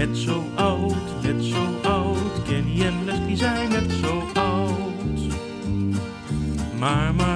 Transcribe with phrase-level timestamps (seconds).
[0.00, 2.42] Net zo oud, net zo oud.
[2.48, 5.20] Kenny en Leslie zijn net zo oud.
[6.78, 7.29] Maar maar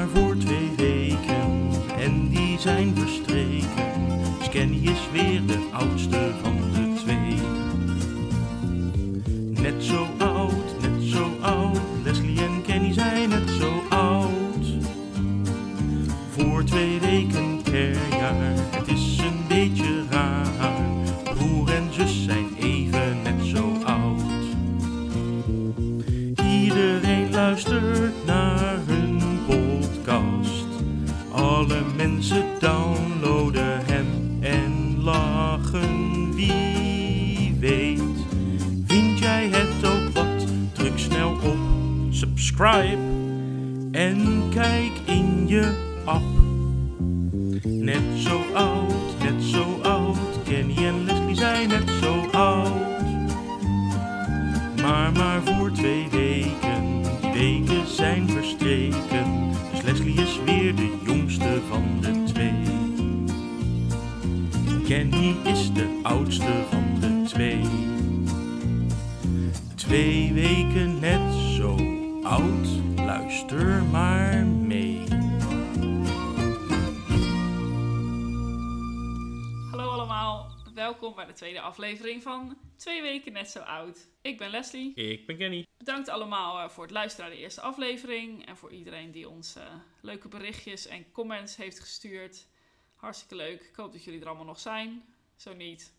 [83.44, 84.08] Net Zo Oud.
[84.20, 84.94] Ik ben Leslie.
[84.94, 85.66] Ik ben Kenny.
[85.76, 89.56] Bedankt allemaal eh, voor het luisteren naar de eerste aflevering en voor iedereen die ons
[89.56, 92.46] eh, leuke berichtjes en comments heeft gestuurd.
[92.94, 93.62] Hartstikke leuk.
[93.62, 95.04] Ik hoop dat jullie er allemaal nog zijn.
[95.36, 95.94] Zo niet,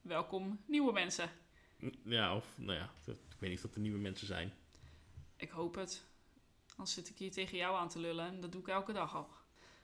[0.00, 1.30] welkom nieuwe mensen.
[2.04, 4.52] Ja, of nou ja, ik weet niet of er nieuwe mensen zijn.
[5.36, 6.04] Ik hoop het.
[6.70, 9.14] Anders zit ik hier tegen jou aan te lullen en dat doe ik elke dag
[9.14, 9.28] al.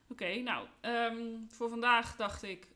[0.08, 2.68] Oké, nou, ehm, voor vandaag dacht ik,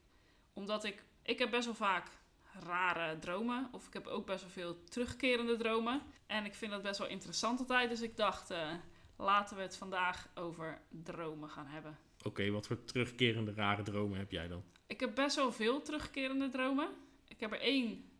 [0.52, 2.18] omdat ik, ik heb best wel vaak
[2.52, 6.02] rare dromen, of ik heb ook best wel veel terugkerende dromen.
[6.26, 8.72] En ik vind dat best wel interessant altijd, dus ik dacht, eh,
[9.16, 11.98] laten we het vandaag over dromen gaan hebben.
[12.22, 14.64] Oké, wat voor terugkerende rare dromen heb jij dan?
[14.86, 16.88] Ik heb best wel veel terugkerende dromen.
[17.28, 18.10] Ik heb er één,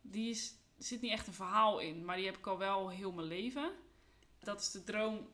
[0.00, 3.12] die is, zit niet echt een verhaal in, maar die heb ik al wel heel
[3.12, 3.70] mijn leven.
[4.38, 5.28] Dat is de droom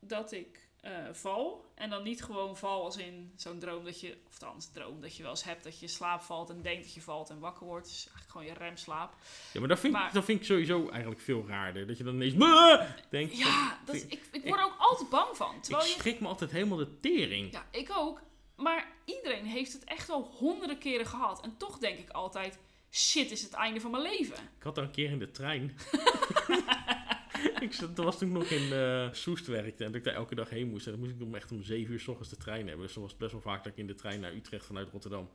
[0.00, 1.64] dat ik eh, val.
[1.74, 5.16] En dan niet gewoon val als in zo'n droom dat je, of althans droom dat
[5.16, 7.66] je wel eens hebt dat je slaap valt en denkt dat je valt en wakker
[7.66, 7.86] wordt.
[7.86, 9.14] Dus eigenlijk gewoon je remslaap.
[9.52, 11.86] Ja, maar dat vind, Maar- ik, dat vind ik sowieso eigenlijk veel raarder.
[11.86, 12.80] Dat je dan ineens "Bah!"
[13.10, 13.38] denkt.
[13.38, 15.54] Ja, dat is, ik, ik word er ook altijd bang van.
[15.56, 17.52] ik Terwijl je, schrik me altijd helemaal de tering.
[17.52, 18.20] ja, ik ook.
[18.56, 21.40] Maar iedereen heeft het echt al honderden keren gehad.
[21.42, 22.58] En toch denk ik altijd,
[22.90, 24.34] shit, is het einde van mijn leven.
[24.58, 25.76] Ik had daar een keer in de trein.
[27.60, 30.50] ik zat, was toen nog in eh Soest werkte en dat ik daar elke dag
[30.50, 30.86] heen moest.
[30.86, 32.84] En dan moest ik om echt om 7 uur s ochtends de trein hebben.
[32.84, 34.88] Dus dan was het best wel vaak dat ik in de trein naar Utrecht vanuit
[34.90, 35.30] Rotterdam.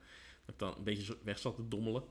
[0.46, 2.04] Dat ik dan een beetje weg zat te dommelen.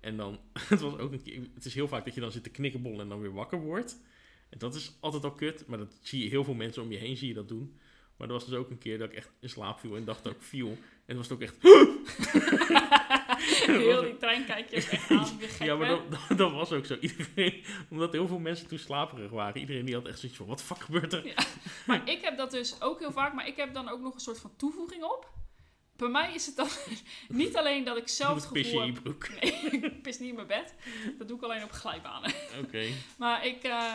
[0.00, 2.42] En dan, het was ook een keer, het is heel vaak dat je dan zit
[2.42, 4.00] te knikkenbollen en dan weer wakker wordt.
[4.48, 6.98] En dat is altijd al kut, maar dat zie je heel veel mensen om je
[6.98, 7.76] heen zie je dat doen.
[8.16, 10.24] Maar er was dus ook een keer dat ik echt in slaap viel en dacht
[10.24, 10.78] dat ik viel.
[11.06, 11.56] En het was ook echt,
[13.66, 15.36] Heel die trein kijk je ook echt aan.
[15.38, 16.96] Je gek Ja, maar dat, dat, dat was ook zo.
[17.00, 19.60] Iedereen, omdat heel veel mensen toen slaperig waren.
[19.60, 21.26] Iedereen die had echt zoiets van, wat de fuck gebeurt er?
[21.26, 21.34] Ja.
[21.86, 24.20] Maar ik heb dat dus ook heel vaak, maar ik heb dan ook nog een
[24.20, 25.30] soort van toevoeging op.
[25.96, 26.68] Bij mij is het dan
[27.42, 28.94] niet alleen dat ik zelf het het gevoel heb...
[28.94, 29.28] je broek.
[29.28, 30.74] Nee, ik pis niet in mijn bed.
[31.18, 32.32] Dat doe ik alleen op glijbanen.
[32.64, 32.86] Oké.
[33.18, 33.94] Maar ik eh,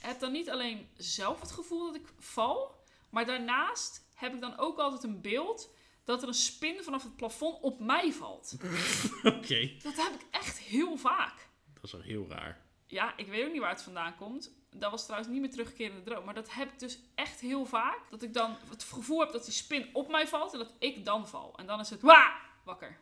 [0.00, 2.74] heb dan niet alleen zelf het gevoel dat ik val,
[3.10, 5.74] maar daarnaast heb ik dan ook altijd een beeld
[6.06, 8.56] dat er een spin vanaf het plafond op mij valt.
[9.36, 9.70] Oké.
[9.82, 11.48] Dat heb ik echt heel vaak.
[11.74, 12.64] Dat is wel heel raar.
[12.86, 14.54] Ja, ik weet ook niet waar het vandaan komt.
[14.70, 16.24] Dat was trouwens niet meer terugkerende droom.
[16.24, 18.10] Maar dat heb ik dus echt heel vaak.
[18.10, 21.04] Dat ik dan het gevoel heb dat die spin op mij valt en dat ik
[21.04, 21.58] dan val.
[21.58, 22.98] En dan is het wa wakker.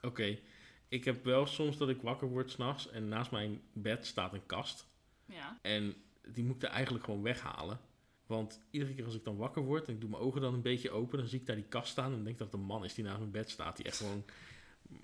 [0.00, 0.38] Oké.
[0.88, 4.46] Ik heb wel soms dat ik wakker word s'nachts en naast mijn bed staat een
[4.46, 4.86] kast.
[5.26, 5.58] Ja.
[5.62, 5.96] En
[6.28, 7.80] die moet ik er eigenlijk gewoon weghalen.
[8.26, 10.62] Want iedere keer als ik dan wakker word en ik doe mijn ogen dan een
[10.62, 12.84] beetje open, dan zie ik daar die kast staan en denk dat het een man
[12.84, 13.76] is die naast mijn bed staat.
[13.76, 14.24] Die echt gewoon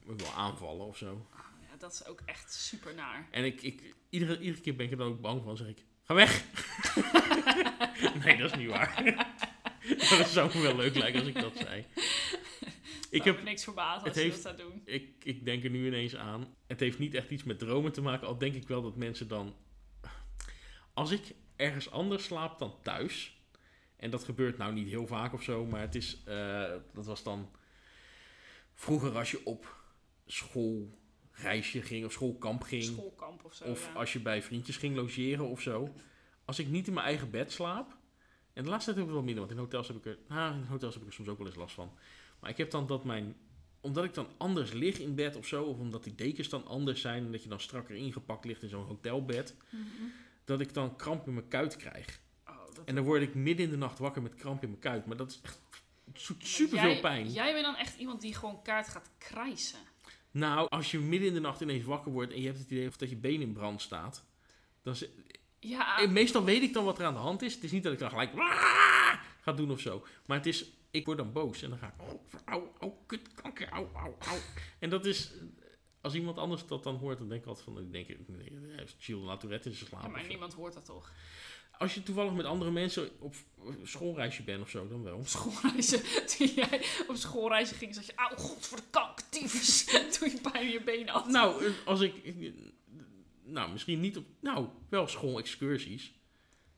[0.19, 1.27] wil aanvallen of zo.
[1.71, 3.29] ja, dat is ook echt super naar.
[3.31, 5.57] En ik, ik, iedere, iedere keer ben ik er dan ook bang van.
[5.57, 6.45] zeg ik, ga weg.
[8.25, 9.03] nee, dat is niet waar.
[10.19, 11.87] Dat zou me wel leuk lijken als ik dat zei.
[13.11, 14.83] Ik, heb, niks verbaasd als je dat zou doen.
[14.85, 16.55] ik, ik denk er nu ineens aan.
[16.67, 18.27] Het heeft niet echt iets met dromen te maken.
[18.27, 19.55] Al denk ik wel dat mensen dan...
[20.95, 23.39] Als ik ergens anders slaap dan thuis...
[23.97, 25.67] En dat gebeurt nou niet heel vaak of zo.
[25.67, 26.23] Maar het is...
[26.25, 27.51] eh, dat was dan...
[28.75, 29.77] Vroeger als je op
[30.27, 32.83] schoolreisje ging of schoolkamp ging...
[32.83, 33.65] Schoolkamp of zo.
[33.65, 33.93] Of ja.
[33.93, 35.95] als je bij vriendjes ging logeren of zo.
[36.45, 37.97] Als ik niet in mijn eigen bed slaap.
[38.53, 40.19] En de laatste tijd heb ik het wel minder, want in hotels heb ik er.
[40.29, 41.93] Nou, in hotels heb ik er soms ook wel eens last van.
[42.41, 43.37] Maar ik heb dan dat mijn
[43.81, 47.01] omdat ik dan anders lig in bed of zo, of omdat die dekens dan anders
[47.01, 49.85] zijn en dat je dan strakker ingepakt ligt in zo'n hotelbed, Mhm.
[50.51, 52.21] Dat ik dan kramp in mijn kuit krijg.
[52.49, 54.81] Oh, dat En dan word ik midden in de nacht wakker met kramp in mijn
[54.81, 55.07] kuit.
[55.07, 55.61] Maar dat is echt
[56.43, 57.31] super veel pijn.
[57.33, 59.79] Jij bent dan echt iemand die gewoon kaart gaat krijsen.
[60.31, 62.89] Nou, als je midden in de nacht ineens wakker wordt en je hebt het idee
[62.89, 64.25] of dat je been in brand staat.
[64.83, 65.09] Dan is-
[65.59, 67.55] Ja, Eh, Meestal weet ik dan wat er aan de hand is.
[67.55, 68.31] Het is niet dat ik dan gelijk
[69.41, 70.07] ga doen of zo.
[70.27, 73.35] Maar het is, ik word dan boos en dan ga ik, oh, au, au, kut,
[73.35, 74.39] kanker, au, au, au.
[74.79, 75.31] En dat is,
[76.01, 78.97] als iemand anders dat dan hoort, dan denk ik altijd van, ik denk, hij heeft
[78.99, 80.03] Gilles Latourette in zijn slaap.
[80.03, 81.13] ja, maar niemand hoort dat toch?
[81.79, 83.35] Als je toevallig met andere mensen op
[83.83, 85.17] schoolreisje bent of zo, dan wel.
[85.17, 86.03] Op schoolreizen,
[86.37, 89.85] toen jij op schoolreizen ging, zat je, auw, god voor de tyfus.
[90.19, 91.27] toen je bijna je benen had.
[91.27, 92.35] Nou, eh, als ik,
[93.43, 96.13] nou, misschien niet op, nou, wel schoolexcursies.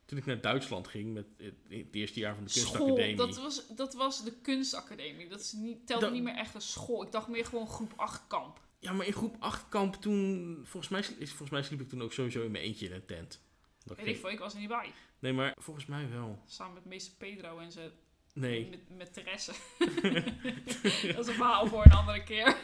[0.04, 1.54] Toen ik naar Duitsland ging met het,
[1.92, 3.16] eerste jaar van de School, kunstacademie.
[3.16, 5.28] dat was, dat was de kunstacademie.
[5.28, 7.02] Dat is niet, telde Dat- niet meer echt als school.
[7.02, 8.60] Ik dacht meer gewoon groep 8 kamp.
[8.82, 12.12] Ja, maar in groep 8 kamp toen, volgens mij, volgens mij sliep ik toen ook
[12.12, 13.40] sowieso in mijn eentje in een tent.
[13.84, 14.92] Dat Weet ging- ik veel, ik was er niet bij.
[15.18, 16.42] Nee, maar volgens mij wel.
[16.46, 17.90] Samen met meester Pedro en ze
[18.34, 18.68] Nee.
[18.70, 19.52] met, met Therese.
[21.14, 22.56] dat is een verhaal voor een andere keer.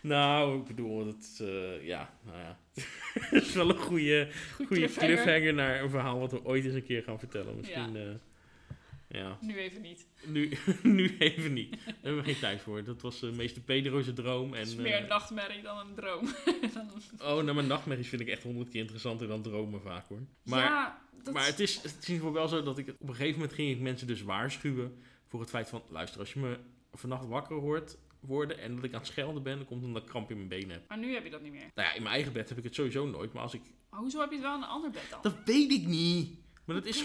[0.00, 2.58] Nou, ik bedoel, dat, eh, ja, nou ja.
[3.30, 5.14] dat is wel een goede, Goed goede cliffhanger.
[5.14, 7.56] cliffhanger naar een verhaal wat we ooit eens een keer gaan vertellen.
[7.56, 8.18] Misschien, ja.
[9.08, 9.38] Ja.
[9.40, 10.06] Nu even niet.
[10.24, 11.70] Nu, nu even niet.
[11.70, 12.84] Daar hebben we geen tijd voor.
[12.84, 14.54] Dat was eh, meester Pedro's droom.
[14.54, 16.28] En, Het is meer eh, een nachtmerrie dan een droom.
[17.18, 20.20] Oh, nou, mijn nachtmerries vind ik echt honderd keer interessanter dan dromen vaak hoor.
[20.42, 22.88] Maar, ja, dat maar het, is, het is in ieder geval wel zo dat ik...
[22.88, 25.82] Op een gegeven moment ging ik mensen dus waarschuwen voor het feit van...
[25.88, 26.58] Luister, als je me
[26.92, 29.56] vannacht wakker hoort worden en dat ik aan het schelden ben...
[29.56, 30.88] dan komt omdat ik kramp in mijn benen heb.
[30.88, 31.70] Maar nu heb je dat niet meer.
[31.74, 33.32] Nou ja, in mijn eigen bed heb ik het sowieso nooit.
[33.32, 33.62] Maar als ik...
[33.90, 35.18] Maar hoezo heb je het wel in een ander bed dan?
[35.22, 36.38] Dat weet ik niet.
[36.66, 37.02] Maar dat is...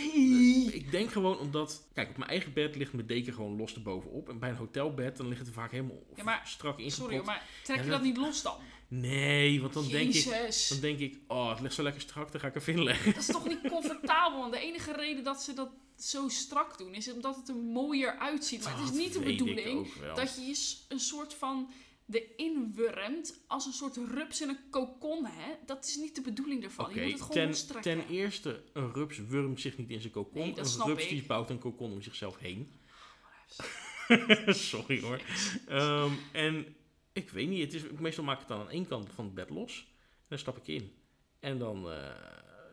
[0.74, 1.88] Ik denk gewoon omdat...
[1.94, 4.30] Kijk, op mijn eigen bed ligt mijn deken gewoon los erbovenop.
[4.30, 7.12] En bij een hotelbed dan ligt het vaak helemaal Ja, maar- strak ingepropt.
[7.12, 8.56] Sorry, maar trek je dat- dat niet los dan?
[8.88, 10.25] Nee, want dan denk, ik,
[10.69, 11.18] dan denk ik...
[11.28, 13.13] Oh, het ligt zo lekker strak, dan ga ik er leggen.
[13.13, 14.40] Dat is toch niet comfortabel?
[14.40, 18.18] Want de enige reden dat ze dat zo strak doen is omdat het er mooier
[18.18, 18.63] uitziet.
[18.63, 21.69] Maar het is niet de bedoeling dat je een soort van
[22.12, 25.25] erin wurmt als een soort rups in een kokon.
[25.25, 25.54] Hè?
[25.66, 26.86] Dat is niet de bedoeling ervan.
[26.86, 30.13] Oké, je moet het gewoon ten, ten eerste, een rups wurmt zich niet in zijn
[30.13, 30.42] kokon.
[30.42, 31.10] Nee, een rups ik.
[31.10, 32.80] die bouwt een kokon om zichzelf heen.
[34.48, 35.22] Sorry hoor.
[35.68, 36.75] Ehm, en
[37.13, 39.34] ik weet niet, het is, meestal maak ik het dan aan één kant van het
[39.34, 39.86] bed los.
[39.88, 40.92] En dan stap ik in.
[41.40, 42.10] En dan, eh,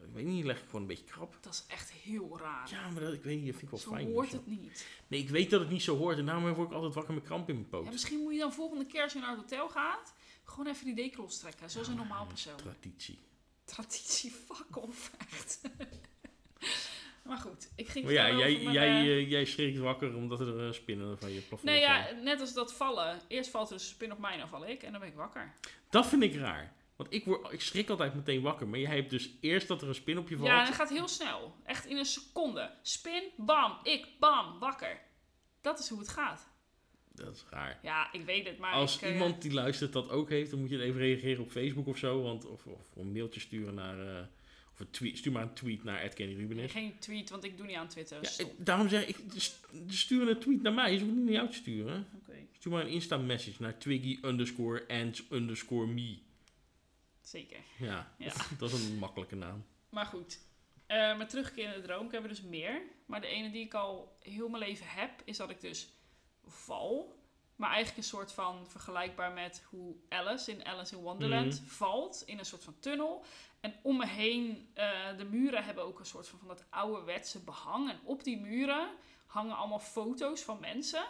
[0.09, 1.39] ik weet niet, leg ik gewoon een beetje krap.
[1.41, 2.71] Dat is echt heel raar.
[2.71, 4.13] Ja, maar dat, ik weet niet, dat vind ik wel zo fijn.
[4.13, 4.37] hoort zo.
[4.37, 4.87] het niet.
[5.07, 6.19] Nee, ik weet dat het niet zo hoort.
[6.19, 7.85] En daarom word ik altijd wakker met kramp in mijn poot.
[7.85, 10.15] Ja, misschien moet je dan volgende keer als je naar het hotel gaat,
[10.45, 11.71] gewoon even die deken lostrekken.
[11.71, 12.57] Zoals een normaal persoon.
[12.57, 13.19] Traditie.
[13.65, 15.61] Traditie, fuck off, echt.
[17.29, 20.41] maar goed, ik ging Maar ja, jij, mijn, jij, eh, eh, jij schrikt wakker omdat
[20.41, 23.21] er eh, spinnen van je plafond Nee, ja, net als dat vallen.
[23.29, 25.17] Eerst valt er dus een spin op mij, dan val ik en dan ben ik
[25.17, 25.55] wakker.
[25.91, 26.77] Dat vind ik raar.
[26.99, 28.69] Want ik, word, ik schrik altijd meteen wakker.
[28.69, 30.49] Maar jij hebt dus eerst dat er een spin op je valt.
[30.49, 31.55] Ja, het gaat heel snel.
[31.65, 32.71] Echt in een seconde.
[32.83, 35.01] Spin, bam, ik, bam, wakker.
[35.61, 36.49] Dat is hoe het gaat.
[37.15, 37.79] Dat is raar.
[37.83, 40.61] Ja, ik weet het, maar Als ik, eh, iemand die luistert dat ook heeft, dan
[40.61, 42.23] moet je even reageren op Facebook of zo.
[42.23, 44.17] Want, of, of een mailtje sturen naar...
[44.17, 44.25] eh,
[44.73, 46.73] of een tweet, stuur maar een tweet naar Kenny nee, Rubenis.
[46.73, 48.19] geen tweet, want ik doe niet aan Twitter.
[48.23, 50.93] Ja, ik- daarom zeg ik, st- stuur een tweet naar mij.
[50.99, 52.07] Ze hoeven niet naar jou te sturen.
[52.23, 56.19] Oké, Stuur maar een Insta-message naar Twiggy underscore and underscore me.
[57.29, 57.59] Zeker.
[57.79, 58.33] Ja, Ja.
[58.59, 59.67] dat is een makkelijke naam.
[59.89, 60.41] Maar goed,
[60.87, 62.83] eh met terugkeer in de droom, ik heb er dus meer.
[63.07, 65.89] Maar de ene die ik al heel mijn leven heb, is dat ik dus
[66.47, 67.17] val.
[67.57, 71.69] Maar eigenlijk een soort van vergelijkbaar met hoe Alice in Alice in Wonderland Mhm.
[71.71, 73.25] valt in een soort van tunnel.
[73.61, 77.39] En om me heen, eh, de muren hebben ook een soort van, van dat ouderwetse
[77.45, 77.91] behang.
[77.91, 78.89] En op die muren
[79.27, 81.05] hangen allemaal foto's van mensen.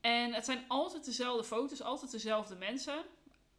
[0.00, 3.04] En het zijn altijd dezelfde foto's, altijd dezelfde mensen.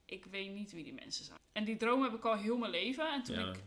[0.10, 1.40] Ik weet niet wie die mensen zijn.
[1.52, 3.12] En die droom heb ik al heel mijn leven.
[3.12, 3.64] En toen Ja, ik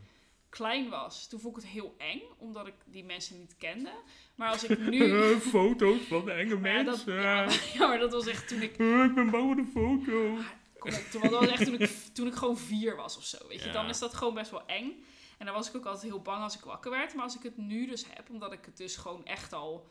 [0.49, 3.93] klein was, toen vond ik het heel eng, omdat ik die mensen niet kende.
[4.35, 5.25] Maar als ik nu...
[5.57, 7.23] foto's van de enge Maar ja, dat, mensen.
[7.23, 8.77] ja, ja, maar dat was echt toen ik...
[8.79, 10.37] Eh, ik ben bang voor de foto.
[10.79, 13.49] Kom op, toen, dat was echt toen ik, toen ik gewoon vier was of zo,
[13.49, 13.67] weet je.
[13.67, 13.73] Ja.
[13.73, 15.05] Dan is dat gewoon best wel eng.
[15.39, 17.15] En dan was ik ook altijd heel bang als ik wakker werd.
[17.15, 19.91] Maar als ik het nu dus heb, omdat ik het dus gewoon echt al,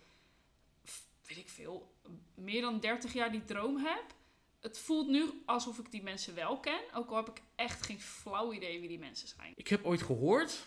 [1.27, 1.95] weet ik veel,
[2.35, 4.03] meer dan 30 jaar die droom heb.
[4.59, 6.81] Het voelt nu alsof ik die mensen wel ken.
[6.93, 9.53] Ook al heb ik echt geen flauw idee wie die mensen zijn.
[9.55, 10.65] Ik heb ooit gehoord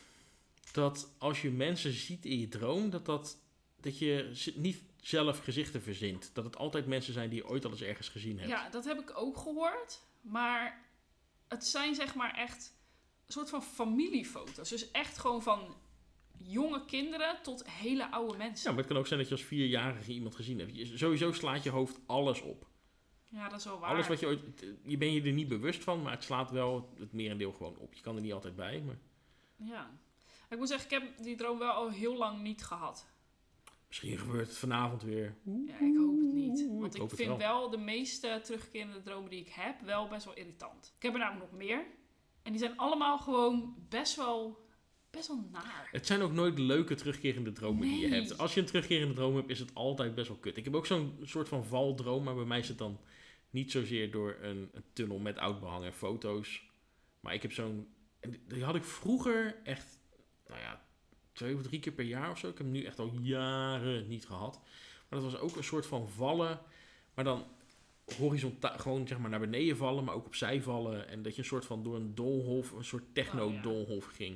[0.72, 3.38] dat als je mensen ziet in je droom, dat, dat,
[3.80, 6.30] dat je niet zelf gezichten verzint.
[6.32, 8.50] Dat het altijd mensen zijn die je ooit al eens ergens gezien hebt.
[8.50, 10.02] Ja, dat heb ik ook gehoord.
[10.20, 10.84] Maar
[11.48, 12.72] het zijn zeg maar echt
[13.26, 14.68] een soort van familiefoto's.
[14.68, 15.74] Dus echt gewoon van
[16.38, 18.64] jonge kinderen tot hele oude mensen.
[18.64, 20.76] Ja, maar het kan ook zijn dat je als vierjarige iemand gezien hebt.
[20.76, 22.70] Je, sowieso slaat je hoofd alles op.
[23.32, 23.90] Ja, dat is wel waar.
[23.90, 24.40] Alles wat je ooit...
[24.82, 27.94] Je bent je er niet bewust van, maar het slaat wel het merendeel gewoon op.
[27.94, 28.98] Je kan er niet altijd bij, maar
[29.56, 29.90] Ja.
[30.48, 33.06] Ik moet zeggen, ik heb die droom wel al heel lang niet gehad.
[33.88, 35.34] misschien gebeurt het vanavond weer.
[35.66, 36.66] Ja, ik hoop het niet.
[36.70, 37.38] Want ik vind wel.
[37.38, 37.70] wel.
[37.70, 40.92] de meeste terugkerende dromen die ik heb wel best wel irritant.
[40.96, 41.84] Ik heb er namelijk nog meer.
[42.42, 44.66] En die zijn allemaal gewoon best wel,
[45.10, 45.88] best wel naar.
[45.90, 48.38] Het zijn ook nooit leuke terugkerende dromen die je hebt.
[48.38, 50.56] Als je een terugkerende droom hebt, is het altijd best wel kut.
[50.56, 52.98] Ik heb ook zo'n soort van valdroom, maar bij mij is het dan
[53.52, 56.62] niet zozeer door een, een tunnel met oud behang en foto's.
[57.20, 57.88] Maar ik heb zo'n...
[58.48, 59.98] die- had ik vroeger echt,
[60.46, 60.84] nou ja,
[61.32, 62.48] twee of drie keer per jaar of zo.
[62.48, 64.60] Ik heb hem nu echt al jaren niet gehad.
[65.08, 66.60] Maar dat was ook een soort van vallen,
[67.14, 67.44] maar dan
[68.18, 71.08] horizontaal, gewoon zeg maar naar beneden vallen, maar ook opzij vallen.
[71.08, 74.34] En dat je een soort van door een doolhof, een soort techno-doolhof ging.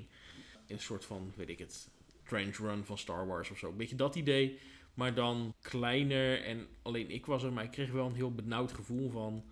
[0.66, 1.88] In een soort van, weet ik het,
[2.24, 3.68] trench run van Star Wars of zo.
[3.70, 4.58] Een beetje dat idee,
[4.96, 6.44] maar dan kleiner.
[6.44, 9.44] En alleen ik was er, maar ik kreeg wel een heel benauwd gevoel van.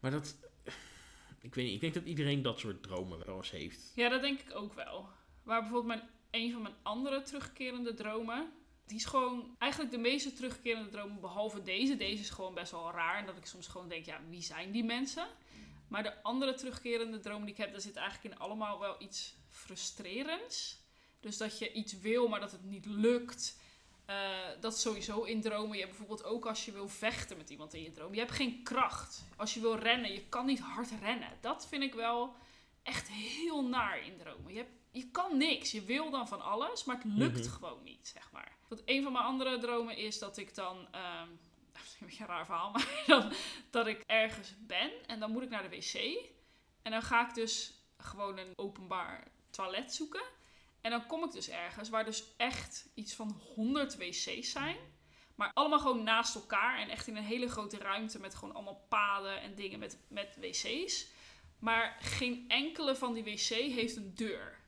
[0.00, 0.36] Maar dat,
[1.40, 3.92] ik weet niet, ik denk dat iedereen dat soort dromen wel eens heeft.
[3.94, 5.08] Ja, dat denk ik ook wel.
[5.42, 8.52] Maar bijvoorbeeld mijn, een van mijn andere terugkerende dromen.
[8.86, 11.96] Die is gewoon eigenlijk de meeste terugkerende dromen, behalve deze.
[11.96, 13.18] Deze is gewoon best wel raar.
[13.18, 15.26] En dat ik soms gewoon denk, ja, wie zijn die mensen?
[15.88, 19.34] Maar de andere terugkerende dromen die ik heb, daar zit eigenlijk in allemaal wel iets
[19.48, 20.84] frustrerends.
[21.20, 23.58] Dus dat je iets wil, maar dat het niet lukt.
[24.06, 24.16] Eh,
[24.60, 25.76] dat is sowieso in dromen.
[25.76, 28.14] Je hebt bijvoorbeeld ook als je wil vechten met iemand in je droom.
[28.14, 29.24] Je hebt geen kracht.
[29.36, 31.28] Als je wil rennen, je kan niet hard rennen.
[31.40, 32.34] Dat vind ik wel
[32.82, 34.52] echt heel naar in dromen.
[34.52, 35.70] Je, hebt, je kan niks.
[35.70, 37.48] Je wil dan van alles, maar het lukt Mhm.
[37.50, 38.56] gewoon niet, zeg maar.
[38.68, 40.88] Want een van mijn andere dromen is dat ik dan...
[40.90, 41.28] ehm,
[41.72, 43.32] dat is een beetje een raar verhaal, maar dan,
[43.70, 45.94] dat ik ergens ben en dan moet ik naar de wc.
[46.82, 50.22] En dan ga ik dus gewoon een openbaar toilet zoeken.
[50.86, 54.76] En dan kom ik dus ergens waar dus echt iets van 100 wc's zijn.
[55.34, 58.86] Maar allemaal gewoon naast elkaar en echt in een hele grote ruimte met gewoon allemaal
[58.88, 61.06] paden en dingen met, met wc's.
[61.58, 64.58] Maar geen enkele van die wc heeft een deur.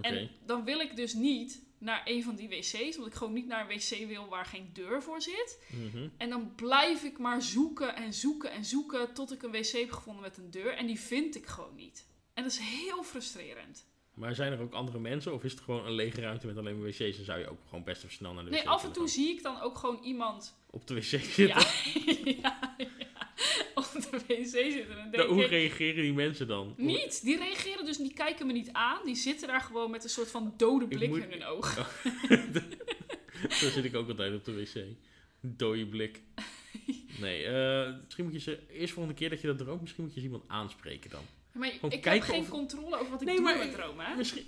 [0.00, 3.46] En dan wil ik dus niet naar een van die wc's, omdat ik gewoon niet
[3.46, 5.64] naar een wc wil waar geen deur voor zit.
[5.68, 6.08] Mhm.
[6.16, 9.92] En dan blijf ik maar zoeken en zoeken en zoeken tot ik een wc heb
[9.92, 10.74] gevonden met een deur.
[10.74, 12.06] En die vind ik gewoon niet.
[12.34, 13.92] En dat is heel frustrerend.
[14.14, 16.78] Maar zijn er ook andere mensen of is het gewoon een lege ruimte met alleen
[16.80, 18.84] maar wc's en zou je ook gewoon best even snel naar de wc Nee, af
[18.84, 19.12] en toe gaan?
[19.12, 21.46] zie ik dan ook gewoon iemand op de wc zitten?
[21.46, 21.66] ja,
[22.42, 23.32] ja, ja,
[23.74, 24.80] op de wc zitten.
[24.90, 26.74] En dan denk Nou, hoe ik, reageren die mensen dan?
[26.76, 27.22] niet.
[27.24, 28.98] Die reageren dus, die kijken me niet aan.
[29.04, 31.86] Die zitten daar gewoon met een soort van dode blik moet- in hun ogen.
[33.50, 34.84] Zo zit ik ook altijd op de wc.
[35.40, 36.20] Dode blik.
[37.20, 40.12] Nee, eh, misschien moet je ze eerst volgende keer dat je dat droomt, misschien moet
[40.14, 41.22] je eens iemand aanspreken dan.
[41.54, 44.06] Maar Gewoon ik heb geen of- controle over wat ik Nee, doe maar- met dromen,
[44.06, 44.16] hè?
[44.16, 44.46] Misschien,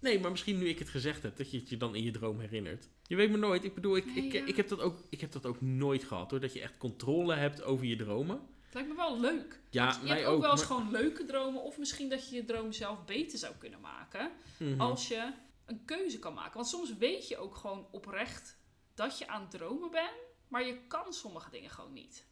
[0.00, 2.10] nee, maar misschien nu ik het gezegd heb, dat je het je dan in je
[2.10, 2.88] droom herinnert.
[3.06, 3.64] Je weet me nooit.
[3.64, 4.44] Ik bedoel, ik, Nee, ik, ja.
[4.44, 6.40] ik, heb dat ook, ik heb dat ook nooit gehad hoor.
[6.40, 8.36] Dat je echt controle hebt over je dromen.
[8.64, 9.60] Het lijkt me wel leuk.
[9.70, 11.62] Ja, je mij hebt ook, ook, wel eens maar- gewoon leuke dromen.
[11.62, 14.30] Of misschien dat je je droom zelf beter zou kunnen maken.
[14.58, 14.80] Mhm.
[14.80, 15.32] Als je
[15.66, 16.54] een keuze kan maken.
[16.54, 18.56] Want soms weet je ook gewoon oprecht
[18.94, 20.10] dat je aan het dromen bent.
[20.48, 22.24] Maar je kan sommige dingen gewoon niet.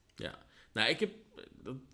[0.74, 1.10] Nou, ik heb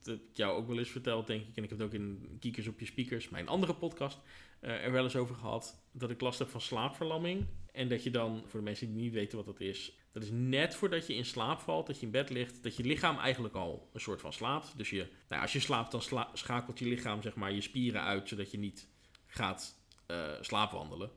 [0.04, 1.56] dat ik jou ook wel eens verteld, denk ik.
[1.56, 4.18] En ik heb het ook in Kiekers op je Speakers, mijn andere podcast,
[4.60, 5.82] eh, er wel eens over gehad.
[5.92, 7.46] Dat ik last heb van slaapverlamming.
[7.72, 10.30] En dat je dan, voor de mensen die niet weten wat dat is, dat is
[10.32, 13.54] net voordat je in slaap valt, dat je in bed ligt, dat je lichaam eigenlijk
[13.54, 14.76] al een soort van slaapt.
[14.76, 18.02] Dus je, nou ja, als je slaapt, dan schakelt je lichaam zeg maar je spieren
[18.02, 18.88] uit, zodat je niet
[19.26, 21.10] gaat eh, slaapwandelen.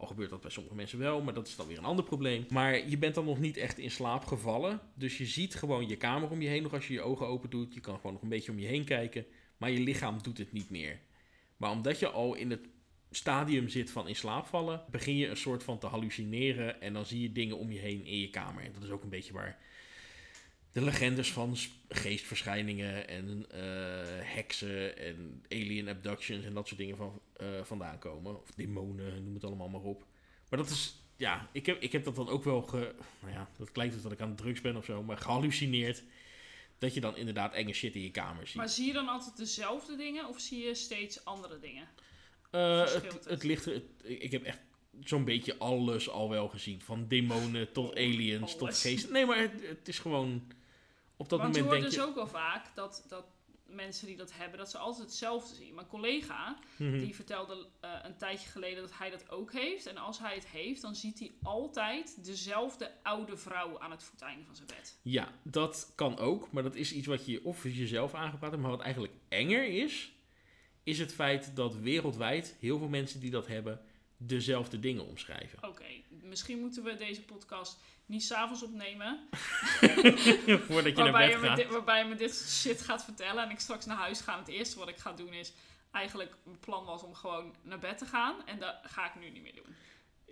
[0.00, 2.46] Al gebeurt dat bij sommige mensen wel, maar dat is dan weer een ander probleem.
[2.48, 4.80] Maar je bent dan nog niet echt in slaap gevallen.
[4.94, 7.50] Dus je ziet gewoon je kamer om je heen nog als je je ogen open
[7.50, 7.74] doet.
[7.74, 9.26] Je kan gewoon nog een beetje om je heen kijken.
[9.56, 11.00] Maar je lichaam doet het niet meer.
[11.56, 12.68] Maar omdat je al in het
[13.10, 16.80] stadium zit van in slaap vallen, begin je een soort van te hallucineren.
[16.80, 18.64] En dan zie je dingen om je heen in je kamer.
[18.64, 19.58] En dat is ook een beetje waar
[20.72, 21.56] de legendes van
[21.88, 23.60] geestverschijningen en eh,
[24.34, 28.42] heksen en alien abductions en dat soort dingen van, eh, vandaan komen.
[28.42, 30.04] Of demonen, noem het allemaal maar op.
[30.48, 33.48] Maar dat is, ja, ik heb, ik heb dat dan ook wel, ge, nou ja,
[33.58, 36.02] dat klinkt dus dat ik aan drugs ben of zo, maar gehallucineerd.
[36.78, 38.56] Dat je dan inderdaad enge shit in je kamer ziet.
[38.56, 41.88] Maar zie je dan altijd dezelfde dingen of zie je steeds andere dingen?
[42.50, 43.24] Eh, het, het?
[43.24, 44.58] het ligt het- ik heb echt
[45.04, 46.80] zo'n beetje alles al wel gezien.
[46.80, 49.12] Van demonen tot aliens tot geesten.
[49.12, 50.52] Nee, maar het, het is gewoon,
[51.20, 52.08] op dat Want je moment hoort denk dus je...
[52.08, 53.24] ook wel vaak dat, dat
[53.66, 55.74] mensen die dat hebben, dat ze altijd hetzelfde zien.
[55.74, 56.98] Mijn collega, Mhm.
[56.98, 59.86] die vertelde eh, een tijdje geleden dat hij dat ook heeft.
[59.86, 64.44] En als hij het heeft, dan ziet hij altijd dezelfde oude vrouw aan het voeteinde
[64.44, 64.98] van zijn bed.
[65.02, 66.52] Ja, dat kan ook.
[66.52, 68.62] Maar dat is iets wat je of jezelf aangepraat hebt.
[68.62, 70.12] Maar wat eigenlijk enger is,
[70.82, 73.80] is het feit dat wereldwijd heel veel mensen die dat hebben,
[74.16, 75.68] dezelfde dingen omschrijven.
[75.68, 75.84] Oké,
[76.22, 77.78] misschien moeten we deze podcast
[78.10, 79.20] niet s'avonds opnemen.
[80.66, 81.56] Voordat je naar Waarbij bed je, me gaat.
[81.56, 84.32] dit, waarbij je me dit shit gaat vertellen en ik straks naar huis ga.
[84.32, 85.52] En het eerste wat ik ga doen is...
[85.90, 88.46] Eigenlijk, mijn plan was om gewoon naar bed te gaan.
[88.46, 89.74] En dat ga ik nu niet meer doen.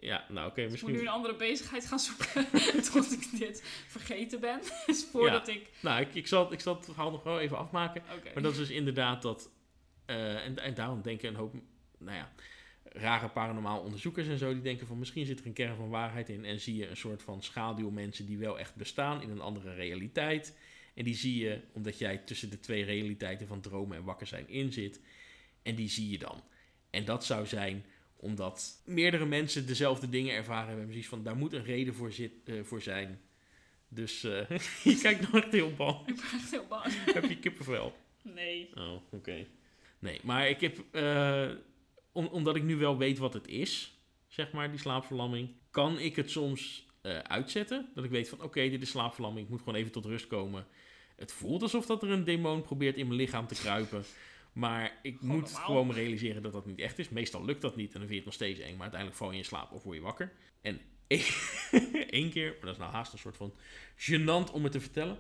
[0.00, 1.06] Ja, nou oké, Dus ik moet nu misschien...
[1.06, 2.46] een andere bezigheid gaan zoeken.
[2.92, 4.60] tot ik dit vergeten ben.
[4.86, 5.70] Dus voordat ik...
[5.80, 8.02] Nou, ik, ik, zal, ik zal het verhaal nog wel even afmaken.
[8.34, 9.50] Maar dat is dus inderdaad dat...
[10.06, 11.54] eh, en, en daarom denken een hoop,
[11.98, 12.32] nou ja,
[12.92, 14.52] rare paranormaal onderzoekers en zo...
[14.52, 16.44] die denken van misschien zit er een kern van waarheid in...
[16.44, 20.54] en zie je een soort van schaduwmensen die wel echt bestaan in een andere realiteit...
[20.98, 24.48] En die zie je omdat jij tussen de twee realiteiten van dromen en wakker zijn
[24.48, 25.00] in zit.
[25.62, 26.42] En die zie je dan.
[26.90, 27.84] En dat zou zijn
[28.16, 30.86] omdat meerdere mensen dezelfde dingen ervaren hebben.
[30.86, 33.20] Precies van, daar moet een reden voor, zit, eh, voor zijn.
[33.88, 34.48] Dus eh,
[34.92, 36.06] je kijkt nog echt heel bang.
[36.06, 36.92] Ik ben echt heel bang.
[37.04, 37.96] heb je kippenvel?
[38.22, 38.70] Nee.
[38.74, 39.46] Oh, oké.
[39.98, 41.50] Nee, maar ik heb, eh,
[42.18, 43.98] om- omdat ik nu wel weet wat het is,
[44.28, 47.88] zeg maar, die slaapverlamming, kan ik het soms eh, uitzetten.
[47.94, 50.66] Dat ik weet van, oké, dit is slaapverlamming, ik moet gewoon even tot rust komen.
[51.16, 54.04] Het voelt alsof dat er een demon probeert in mijn lichaam te kruipen.
[54.52, 55.64] Maar ik Gewoon moet normaal.
[55.66, 57.08] gewoon realiseren dat dat niet echt is.
[57.08, 58.72] Meestal lukt dat niet en dan vind je het nog steeds eng.
[58.72, 60.32] Maar uiteindelijk val je in slaap of word je wakker.
[60.60, 60.80] En
[62.10, 63.52] één keer, maar dat is nou haast een soort van
[63.96, 65.18] gênant om het te vertellen,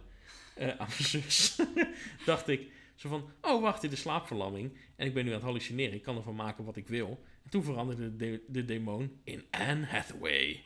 [0.54, 1.56] eh, aan mijn zus,
[2.26, 4.76] dacht ik zo van, oh wacht, dit is slaapverlamming.
[4.96, 7.24] En ik ben nu aan het hallucineren, ik kan ervan maken wat ik wil.
[7.44, 10.62] En toen veranderde de, de, de demon in Anne Hathaway.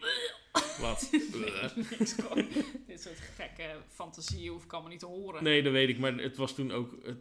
[0.81, 1.09] Wat?
[1.91, 2.15] Niks.
[2.87, 5.45] Dit soort gekke fantasieën hoef ik allemaal niet te horen.
[5.45, 5.99] Nee, dat weet ik.
[5.99, 6.97] Maar het was toen ook...
[7.05, 7.21] het-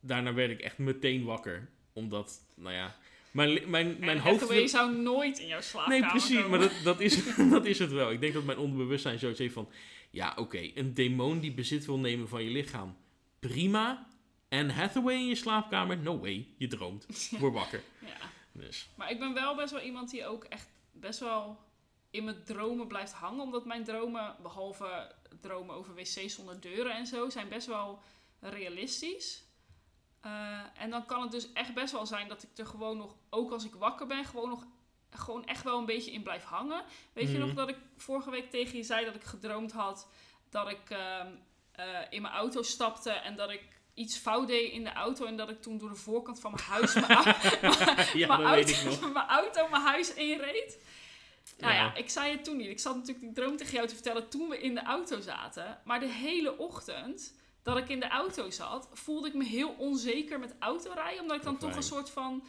[0.00, 1.68] daarna werd ik echt meteen wakker.
[1.92, 2.96] Omdat, nou ja...
[3.30, 4.40] Mijn, mijn, mijn hoofd...
[4.40, 6.34] Hathaway zou nooit in jouw slaapkamer Nee, precies.
[6.34, 6.50] komen.
[6.50, 8.10] Maar dat, dat, is, dat is het wel.
[8.10, 9.68] Ik denk dat mijn onderbewustzijn zoiets heeft van...
[10.10, 10.70] Ja, oké.
[10.74, 12.96] een demon die bezit wil nemen van je lichaam.
[13.38, 14.06] Prima.
[14.48, 15.98] En Hathaway in je slaapkamer?
[15.98, 16.54] No way.
[16.58, 17.06] Je droomt.
[17.40, 17.82] Word wakker.
[18.00, 18.16] Ja.
[18.52, 18.88] Dus...
[18.94, 21.58] Maar ik ben wel best wel iemand die ook echt best wel
[22.10, 23.40] in mijn dromen blijft hangen.
[23.42, 28.02] Omdat mijn dromen, behalve dromen over wc's zonder deuren en zo, zijn best wel
[28.40, 29.44] realistisch.
[30.20, 33.16] Eh, en dan kan het dus echt best wel zijn dat ik er gewoon nog,
[33.30, 34.66] ook als ik wakker ben, gewoon nog
[35.10, 36.84] gewoon echt wel een beetje in blijf hangen.
[37.12, 37.46] Weet je Mhm.
[37.46, 40.08] nog dat ik vorige week tegen je zei dat ik gedroomd had
[40.50, 41.26] dat ik ehm,
[41.72, 45.36] eh, in mijn auto stapte en dat ik iets fout deed in de auto en
[45.36, 47.24] dat ik toen door de voorkant van mijn huis mijn, au-
[48.18, 50.78] Ja, mijn dat weet auto, mijn auto mijn huis inreed.
[51.58, 51.78] Nou ja.
[51.84, 51.94] Ja.
[51.94, 52.68] ik zei het toen niet.
[52.68, 55.80] Ik zat natuurlijk die droom tegen jou te vertellen toen we in de auto zaten.
[55.84, 60.38] Maar de hele ochtend dat ik in de auto zat, voelde ik me heel onzeker
[60.38, 61.20] met autorijden.
[61.22, 62.44] Omdat ik dan toch een soort van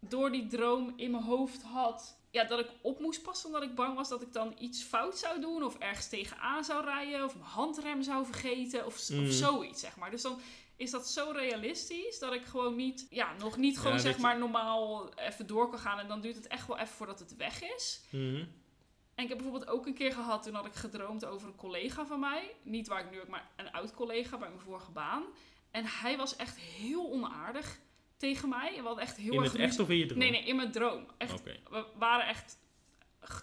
[0.00, 2.16] door die droom in mijn hoofd had.
[2.30, 5.18] Ja, dat ik op moest passen omdat ik bang was dat ik dan iets fout
[5.18, 5.62] zou doen.
[5.64, 7.24] Of ergens tegenaan zou rijden.
[7.24, 8.86] Of mijn handrem zou vergeten.
[8.86, 9.26] Of, Mm.
[9.26, 10.10] of zoiets, zeg maar.
[10.10, 10.40] Dus dan
[10.76, 14.38] is dat zo realistisch dat ik gewoon niet, ja, nog niet gewoon Ja, zeg maar
[14.38, 15.98] normaal even door kan gaan.
[15.98, 18.00] En dan duurt het echt wel even voordat het weg is.
[18.10, 18.44] Mhm.
[19.14, 22.06] En ik heb bijvoorbeeld ook een keer gehad, toen had ik gedroomd over een collega
[22.06, 22.54] van mij.
[22.62, 25.24] Niet waar ik nu ook, maar een oud collega bij mijn vorige baan.
[25.70, 27.80] En hij was echt heel onaardig
[28.16, 28.68] tegen mij.
[28.68, 30.18] En we hadden echt heel In erg het echt of in je droom?
[30.18, 31.06] Nee, nee, in mijn droom.
[31.16, 31.56] Echt, Oké.
[31.70, 32.58] We waren echt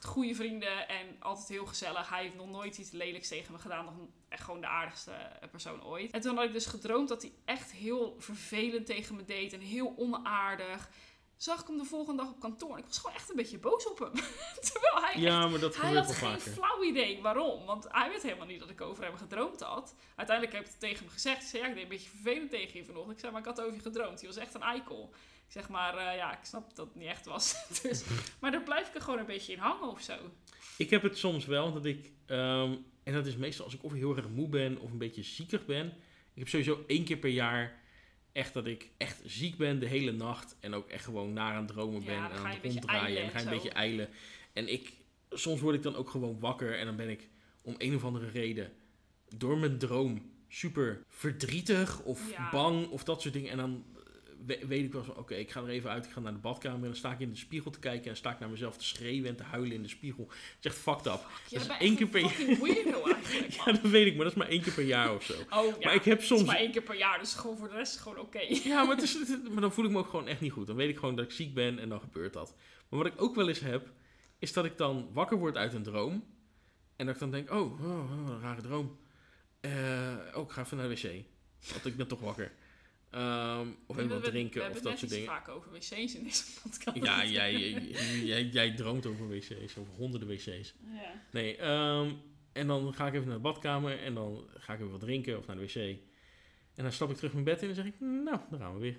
[0.01, 2.09] goede vrienden en altijd heel gezellig.
[2.09, 3.85] Hij heeft nog nooit iets lelijks tegen me gedaan.
[3.85, 3.93] Nog
[4.29, 5.11] echt gewoon de aardigste
[5.51, 6.11] persoon ooit.
[6.11, 9.53] En toen had ik dus gedroomd dat hij echt heel vervelend tegen me deed.
[9.53, 10.89] En heel onaardig.
[11.37, 12.71] Zag ik hem de volgende dag op kantoor.
[12.71, 14.11] En ik was gewoon echt een beetje boos op hem.
[14.71, 16.51] Terwijl hij Ja, maar dat hij had geen vaker.
[16.51, 17.65] flauw idee waarom.
[17.65, 19.95] Want hij weet helemaal niet dat ik over hem gedroomd had.
[20.15, 21.41] Uiteindelijk heb ik het tegen hem gezegd.
[21.41, 23.13] Ik zei, ja, ik deed een beetje vervelend tegen je vanochtend.
[23.13, 24.19] Ik zei, maar ik had over je gedroomd.
[24.19, 25.13] Hij was echt een eikel.
[25.51, 27.55] Ik zeg maar, eh, ja, ik snap dat het niet echt was.
[27.81, 28.03] dus,
[28.39, 30.13] maar daar blijf ik er gewoon een beetje in hangen of zo.
[30.77, 33.93] Ik heb het soms wel dat ik, ehm, en dat is meestal als ik of
[33.93, 35.87] heel erg moe ben of een beetje ziekig ben.
[36.33, 37.79] Ik heb sowieso één keer per jaar
[38.31, 41.63] echt dat ik echt ziek ben de hele nacht en ook echt gewoon naar aan
[41.63, 44.09] het dromen ben en aan het ronddraaien en ga je een beetje eilen.
[44.53, 44.93] En ik,
[45.29, 47.29] soms word ik dan ook gewoon wakker en dan ben ik
[47.63, 48.71] om een of andere reden
[49.35, 52.49] door mijn droom super verdrietig of Ja.
[52.49, 53.51] bang of dat soort dingen.
[53.51, 53.85] En dan
[54.45, 56.39] we- weet ik wel van, oké, ik ga er even uit, ik ga naar de
[56.39, 58.77] badkamer en dan sta ik in de spiegel te kijken en sta ik naar mezelf
[58.77, 60.27] te schreeuwen en te huilen in de spiegel.
[60.61, 61.19] Echt fucked up.
[61.47, 62.39] Je is één keer per jaar.
[63.65, 65.33] Ja, dat weet ik, maar dat is maar één keer per jaar of zo.
[65.49, 65.85] Oh, ja.
[65.85, 66.41] Maar ik heb soms...
[66.41, 68.39] is maar één keer per jaar, dus gewoon voor de rest gewoon oké.
[68.63, 70.67] Ja, maar, het is, het- maar dan voel ik me ook gewoon echt niet goed.
[70.67, 72.55] Dan weet ik gewoon dat ik ziek ben en dan gebeurt dat.
[72.89, 73.89] Maar wat ik ook wel eens heb,
[74.39, 76.23] is dat ik dan wakker word uit een droom.
[76.95, 78.97] En dat ik dan denk, oh, oh, oh, een rare droom.
[79.59, 79.71] Eh,
[80.33, 81.23] oh, ik ga even naar de wc.
[81.71, 82.51] Want ik ben toch wakker.
[83.11, 85.27] Ehm, of wat We- drinken we of hebben dat soort dingen.
[85.27, 86.97] vaak over wc's in deze podcast.
[87.05, 87.71] Ja, jij,
[88.51, 90.47] jij, droomt over wc's, over honderden wc's.
[90.47, 90.73] Ja.
[91.31, 92.11] Nee, ehm,
[92.53, 95.37] en dan ga ik even naar de badkamer en dan ga ik even wat drinken
[95.37, 95.75] of naar de wc.
[96.75, 98.79] En dan stap ik terug mijn bed in en zeg ik, nou, dan gaan we
[98.79, 98.97] weer.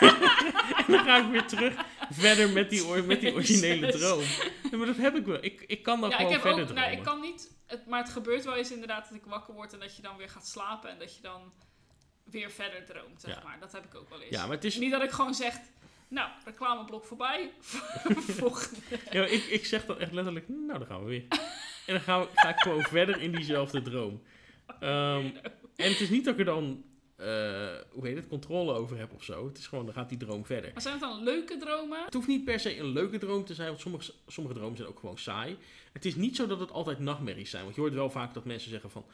[0.86, 1.74] en dan ga ik weer terug
[2.10, 4.22] verder met die, met die originele droom.
[4.70, 5.44] Ja, maar dat heb ik wel.
[5.44, 6.84] Ik, ik kan dan Ja, ik gewoon heb verder ook, dromen.
[6.84, 9.72] nou, ik kan niet, het, maar het gebeurt wel eens inderdaad dat ik wakker word
[9.72, 11.52] en dat je dan weer gaat slapen en dat je dan
[12.30, 13.42] weer verder droomt, zeg Ja.
[13.44, 13.56] maar.
[13.60, 14.30] Dat heb ik ook wel eens.
[14.36, 14.76] Ja, maar het is...
[14.76, 15.54] Niet dat ik gewoon zeg,
[16.08, 17.50] nou, reclameblok voorbij,
[18.40, 18.80] volgende.
[19.10, 21.24] Ja, ik, ik zeg dan echt letterlijk, nou, dan gaan we weer.
[21.86, 24.22] En dan we, ga ik gewoon verder in diezelfde droom.
[24.80, 25.24] Ehm,
[25.76, 26.84] en het is niet dat ik er dan,
[27.16, 27.26] eh,
[27.90, 29.46] hoe heet het, controle over heb of zo.
[29.48, 30.72] Het is gewoon, dan gaat die droom verder.
[30.72, 32.04] Maar zijn het dan leuke dromen?
[32.04, 34.88] Het hoeft niet per se een leuke droom te zijn, want sommige, sommige dromen zijn
[34.88, 35.56] ook gewoon saai.
[35.92, 37.62] Het is niet zo dat het altijd nachtmerries zijn.
[37.62, 39.04] Want je hoort wel vaak dat mensen zeggen van...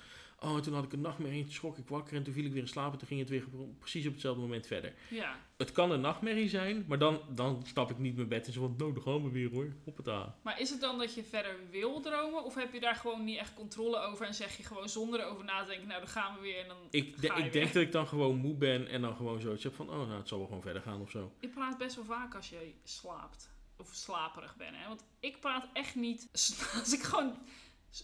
[0.42, 2.52] Oh, toen had ik een nachtmerrie, en toen schrok ik wakker en toen viel ik
[2.52, 3.44] weer in slaap en toen ging het weer
[3.78, 4.94] precies op hetzelfde moment verder.
[5.11, 5.37] Ja.
[5.57, 8.61] Het kan een nachtmerrie zijn, maar dan, dan stap ik niet mijn bed in zo
[8.61, 8.74] van...
[8.78, 10.37] Nou, dan gaan we weer hoor, hoppata.
[10.42, 12.44] Maar is het dan dat je verder wil dromen?
[12.44, 15.44] Of heb je daar gewoon niet echt controle over en zeg je gewoon zonder erover
[15.44, 17.52] na te denken, nou dan gaan we weer en dan Ik, de- ga je ik
[17.52, 17.62] weer.
[17.62, 19.90] denk dat ik dan gewoon moe ben en dan gewoon zoiets heb van...
[19.90, 21.33] Oh, nou, het zal wel gewoon verder gaan of zo.
[21.40, 23.50] Je praat best wel vaak als je slaapt.
[23.76, 24.88] Of slaperig bent, hè?
[24.88, 26.28] Want ik praat echt niet...
[26.81, 27.35] Als ik gewoon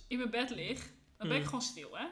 [0.08, 1.48] in mijn bed lig, dan ben ik Mm.
[1.48, 2.06] gewoon stil, hè?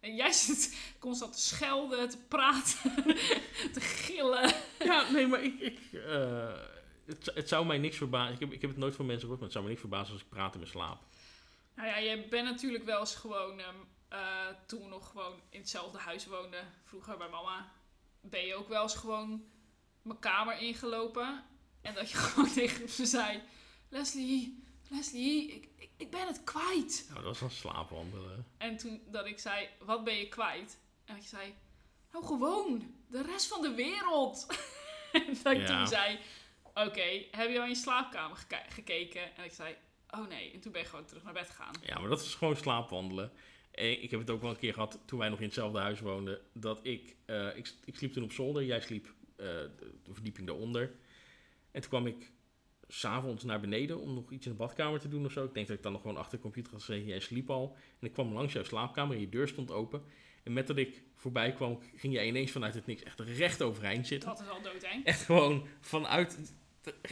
[0.00, 2.92] En jij zit constant te schelden, te praten,
[3.74, 4.52] te gillen.
[4.78, 5.60] Ja, nee, maar ik...
[5.60, 6.52] ik eh,
[7.06, 8.34] het, het zou mij niks verbazen.
[8.34, 10.12] Ik heb, ik heb het nooit van mensen gehoord, maar het zou me niks verbazen
[10.12, 11.02] als ik praat in mijn slaap.
[11.74, 13.60] Nou ja, je bent natuurlijk wel eens gewoon...
[13.60, 13.74] ehm,
[14.08, 17.72] eh, toen we nog gewoon in hetzelfde huis woonden, vroeger bij mama...
[18.20, 19.44] Ben je ook wel eens gewoon
[20.02, 21.44] mijn kamer ingelopen.
[21.80, 23.42] En dat je gewoon tegen me zei...
[23.88, 27.04] Leslie, Leslie, ik, ik, ik ben het kwijt.
[27.08, 28.46] Nou, dat was dan slaapwandelen.
[28.58, 30.78] En toen dat ik zei, wat ben je kwijt?
[31.04, 31.54] En dat je zei,
[32.12, 34.46] nou gewoon, de rest van de wereld.
[35.12, 35.78] en dat ik Ja.
[35.78, 36.18] toen zei,
[36.74, 39.36] oké, heb je al in je slaapkamer geke- gekeken?
[39.36, 39.74] En ik zei,
[40.10, 40.52] oh nee.
[40.52, 41.74] En toen ben je gewoon terug naar bed gegaan.
[41.82, 43.32] Ja, maar dat is gewoon slaapwandelen.
[43.70, 46.00] En ik heb het ook wel een keer gehad toen wij nog in hetzelfde huis
[46.00, 46.40] woonden.
[46.52, 50.46] Dat ik, eh, ik, ik sliep toen op zolder, jij sliep eh, de, de verdieping
[50.46, 50.94] daaronder.
[51.70, 52.32] En toen kwam ik
[52.92, 55.44] s'avonds naar beneden om nog iets in de badkamer te doen of zo.
[55.44, 57.06] Ik denk dat ik dan nog gewoon achter de computer had gezeten.
[57.06, 57.76] Jij sliep al.
[58.00, 60.02] En ik kwam langs jouw slaapkamer en je deur stond open.
[60.42, 64.06] En met dat ik voorbij kwam, ging jij ineens vanuit het niks echt recht overeind
[64.06, 64.28] zitten.
[64.28, 65.04] Dat is al doodeng.
[65.04, 66.54] Echt gewoon vanuit,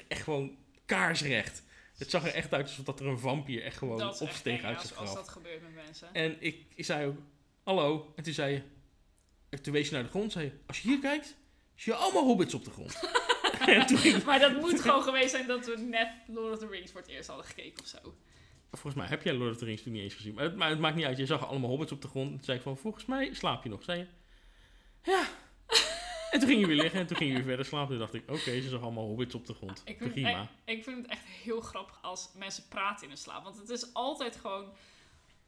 [0.09, 1.63] echt gewoon kaarsrecht.
[1.97, 4.31] Het zag er echt uit alsof dat er een vampier echt gewoon Dat is echt
[4.31, 5.25] opsteeg uit als, zijn als graf.
[5.25, 6.15] dat gebeurt met mensen.
[6.15, 7.17] En ik, ik zei ook,
[7.63, 8.13] hallo.
[8.17, 8.63] En toen zei je,
[9.49, 11.37] en toen wees je naar de grond, zei je, als je hier kijkt,
[11.75, 13.01] zie je allemaal hobbits op de grond.
[13.89, 17.01] ging, Maar dat moet gewoon geweest zijn dat we net Lord of the Rings voor
[17.01, 18.15] het eerst hadden gekeken of zo.
[18.71, 20.35] volgens mij heb jij Lord of the Rings toen niet eens gezien.
[20.35, 22.31] Maar het, maar het maakt niet uit, je zag allemaal hobbits op de grond.
[22.31, 23.83] En toen zei ik van, volgens mij slaap je nog.
[23.83, 24.07] Zei je,
[25.03, 25.29] ja.
[26.31, 27.89] en toen ging je weer liggen en toen ging je weer verder slapen.
[27.89, 29.83] Toen dacht ik, oké, ze zag allemaal hobbits op de grond.
[29.85, 30.43] Ik vind, Prima.
[30.43, 33.45] ik, ik vind het echt heel grappig als mensen praten in hun slaap.
[33.45, 34.73] Want het is altijd gewoon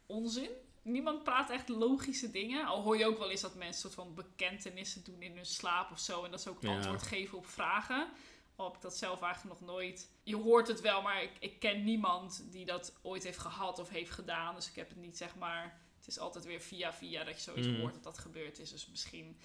[0.07, 0.51] onzin.
[0.83, 2.67] Niemand praat echt logische dingen.
[2.67, 5.91] Al hoor je ook wel eens dat mensen soort van bekentenissen doen in hun slaap
[5.91, 6.25] of zo.
[6.25, 6.75] En dat ze ook Ja.
[6.75, 8.11] antwoord geven op vragen.
[8.57, 10.11] Al heb ik dat zelf eigenlijk nog nooit.
[10.23, 13.89] Je hoort het wel, maar ik, ik ken niemand die dat ooit heeft gehad of
[13.89, 14.55] heeft gedaan.
[14.55, 15.81] Dus ik heb het niet zeg maar.
[15.99, 17.81] Het is altijd weer via via dat je zoiets Mhm.
[17.81, 18.71] hoort dat dat gebeurd is.
[18.71, 19.39] Dus misschien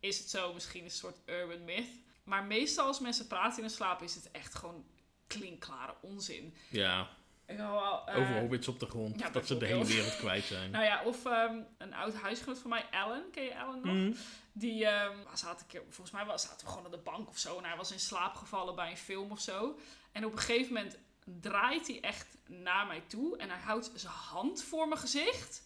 [0.00, 1.90] is het zo, misschien is het een soort urban myth.
[2.24, 4.86] Maar meestal als mensen praten in hun slaap is het echt gewoon
[5.26, 6.54] klinkklare onzin.
[6.70, 7.16] Ja,
[7.48, 9.20] Eh, over hobbits op de grond.
[9.20, 10.70] ja, dat ze de hele wereld kwijt zijn.
[10.78, 13.94] Nou ja, of ehm, een oud huisgenoot van mij, Ellen, ken je Ellen nog?
[13.94, 14.12] Mhm.
[14.52, 17.38] Die ehm, zat een keer, volgens mij was, zaten we gewoon op de bank of
[17.38, 17.58] zo.
[17.58, 19.78] En hij was in slaap gevallen bij een film of zo.
[20.12, 20.96] En op een gegeven moment
[21.40, 23.36] draait hij echt naar mij toe.
[23.36, 25.62] En hij houdt zijn hand voor mijn gezicht.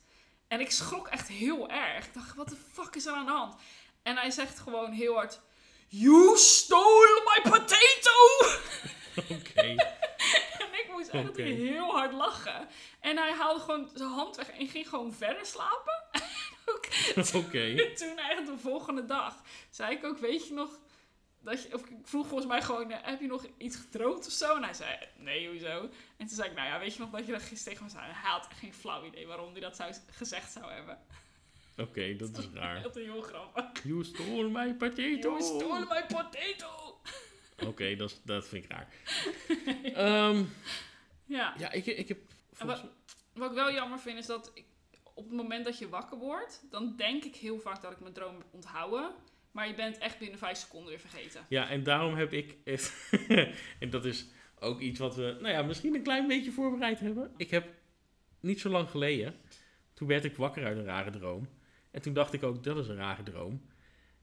[0.49, 2.07] En ik schrok echt heel erg.
[2.07, 3.55] Ik dacht, wat de fuck is er aan de hand?
[4.03, 5.41] En hij zegt gewoon heel hard...
[5.89, 8.17] You stole my potato!
[9.39, 9.75] Oké.
[11.13, 11.43] En Oké.
[11.43, 12.69] heel hard lachen.
[13.01, 16.03] En hij haalde gewoon zijn hand weg en ging gewoon verder slapen.
[17.45, 17.93] Oké.
[17.95, 20.81] toen eigenlijk de volgende dag zei ik ook, weet je nog...
[21.45, 24.57] Dat je, of ik vroeg volgens mij gewoon, heb je nog iets gedroomd of zo?
[24.57, 25.81] En hij zei, nee, hoezo?
[26.17, 27.91] En toen zei ik, nou ja, weet je nog dat je dat gisteren tegen me
[28.01, 28.13] zei?
[28.13, 30.99] Hij had echt geen flauw idee waarom hij dat zou, gezegd zou hebben.
[31.77, 32.83] Oké, dat is raar.
[32.83, 33.83] Dat is heel grappig.
[33.85, 35.29] You stole my potato.
[35.39, 37.01] You stole my potato!
[37.67, 38.89] Oké, dat, is- dat vind ik raar.
[39.95, 40.45] Ehm,
[41.33, 41.55] Ja.
[41.59, 42.19] ja, ik, ik heb...
[42.53, 42.91] volgens mij-
[43.33, 44.65] Wat ik wel jammer vind is dat ik,
[45.15, 48.13] op het moment dat je wakker wordt, dan denk ik heel vaak dat ik mijn
[48.15, 49.11] droom heb onthouden.
[49.51, 51.47] Maar je bent echt binnen vijf seconden weer vergeten.
[51.49, 52.57] Ja, en daarom heb ik...
[53.81, 54.27] en dat is
[54.59, 57.33] ook iets wat we, nou ja, misschien een klein beetje voorbereid hebben.
[57.37, 57.69] Ik heb
[58.41, 59.35] niet zo lang geleden,
[59.95, 61.49] toen werd ik wakker uit een rare droom.
[61.91, 63.71] En toen dacht ik ook, dat is een rare droom.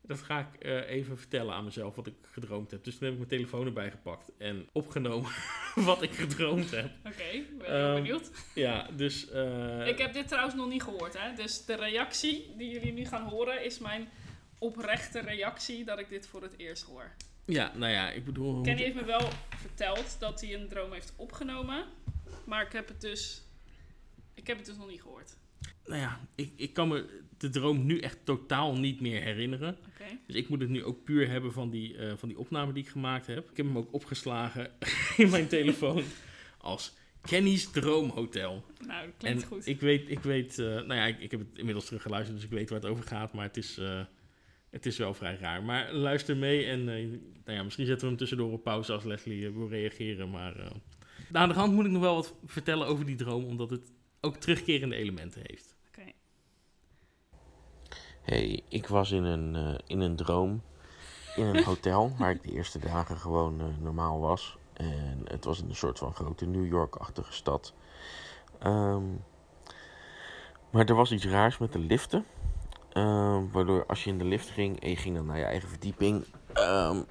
[0.10, 2.84] Dat ga ik eh, even vertellen aan mezelf wat ik gedroomd heb.
[2.84, 5.32] Dus toen heb ik mijn telefoon erbij gepakt en opgenomen
[5.90, 6.92] wat ik gedroomd heb.
[7.06, 8.32] Oké, ben Ehm, benieuwd.
[8.56, 9.30] Ja, dus...
[9.30, 11.36] eh, Ik heb dit trouwens nog niet gehoord, hè.
[11.36, 14.10] Dus de reactie die jullie nu gaan horen is mijn
[14.60, 17.12] oprechte reactie dat ik dit voor het eerst hoor.
[17.46, 18.62] Ja, nou ja, ik bedoel...
[18.62, 21.86] Kenny heeft me wel verteld dat hij een droom heeft opgenomen.
[22.46, 23.44] Maar ik heb het dus,
[24.34, 25.36] ik heb het dus nog niet gehoord.
[25.90, 27.06] Nou ja, ik, ik kan me
[27.38, 29.78] de droom nu echt totaal niet meer herinneren.
[30.28, 32.84] Dus ik moet het nu ook puur hebben van die, eh, van die opname die
[32.84, 33.50] ik gemaakt heb.
[33.50, 34.72] Ik heb hem ook opgeslagen
[35.18, 36.04] in mijn telefoon
[36.58, 38.66] als Kenny's Droomhotel.
[38.88, 39.68] Nou, dat klinkt en goed.
[39.68, 42.52] ik weet, ik weet eh, nou ja, ik, ik heb het inmiddels teruggeluisterd, dus ik
[42.52, 43.34] weet waar het over gaat.
[43.34, 44.02] Maar het is, eh,
[44.70, 45.64] het is wel vrij raar.
[45.64, 49.50] Maar luister mee en nou ja, misschien zetten we hem tussendoor op pauze als Leslie
[49.50, 50.30] wil reageren.
[50.30, 50.72] Maar
[51.32, 54.36] aan de hand moet ik nog wel wat vertellen over die droom, omdat het ook
[54.36, 55.78] terugkerende elementen heeft.
[58.30, 60.62] Hey, ik was in een, eh, in een droom
[61.36, 64.58] in een hotel waar ik de eerste dagen gewoon eh, normaal was.
[64.74, 67.74] En het was in een soort van grote New York-achtige stad.
[68.60, 69.04] Ehm,
[70.70, 72.26] maar er was iets raars met de liften.
[72.94, 75.70] Ehm, waardoor als je in de lift ging en je ging dan naar je eigen
[75.70, 76.26] verdieping.
[76.54, 77.02] ehm,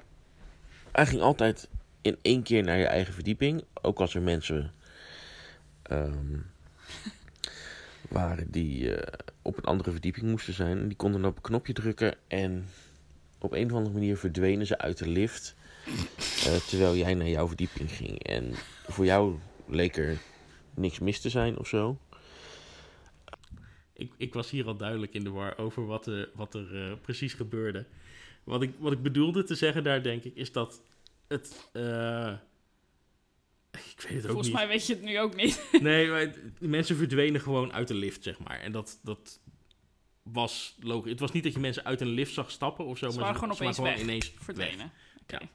[0.91, 1.69] hij ging altijd
[2.01, 3.63] in één keer naar je eigen verdieping.
[3.81, 4.73] Ook als er mensen
[8.09, 10.87] waren die eh, op een andere verdieping moesten zijn.
[10.87, 12.67] Die konden op een knopje drukken en
[13.39, 15.55] op een of andere manier verdwenen ze uit de lift.
[16.45, 18.23] eh, terwijl jij naar jouw verdieping ging.
[18.23, 18.51] En
[18.87, 19.35] voor jou
[19.67, 20.17] leek er
[20.73, 21.97] niks mis te zijn of zo.
[23.93, 26.93] Ik, ik was hier al duidelijk in de war over wat er, wat er eh,
[27.01, 27.85] precies gebeurde.
[28.43, 30.81] Wat ik, wat ik bedoelde te zeggen daar, denk ik, is dat
[31.27, 31.69] het...
[33.71, 34.55] ik weet het ook Volgens niet.
[34.55, 35.63] mij weet je het nu ook niet.
[35.81, 38.59] Nee, maar mensen verdwenen gewoon uit de lift, zeg maar.
[38.59, 39.39] En dat, dat
[40.23, 41.11] was logisch.
[41.11, 43.09] Het was niet dat je mensen uit een lift zag stappen of zo.
[43.09, 44.01] Ze maar waren gewoon opeens weg.
[44.01, 44.91] ineens Verdwenen.
[45.21, 45.37] Oké.
[45.37, 45.49] Ja.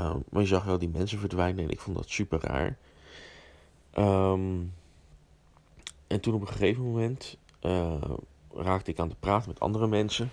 [0.00, 2.78] Uh, maar je zag wel die mensen verdwijnen en ik vond dat super raar.
[3.92, 4.60] Ehm,
[6.06, 8.02] en toen op een gegeven moment eh,
[8.54, 10.30] raakte ik aan de praat met andere mensen.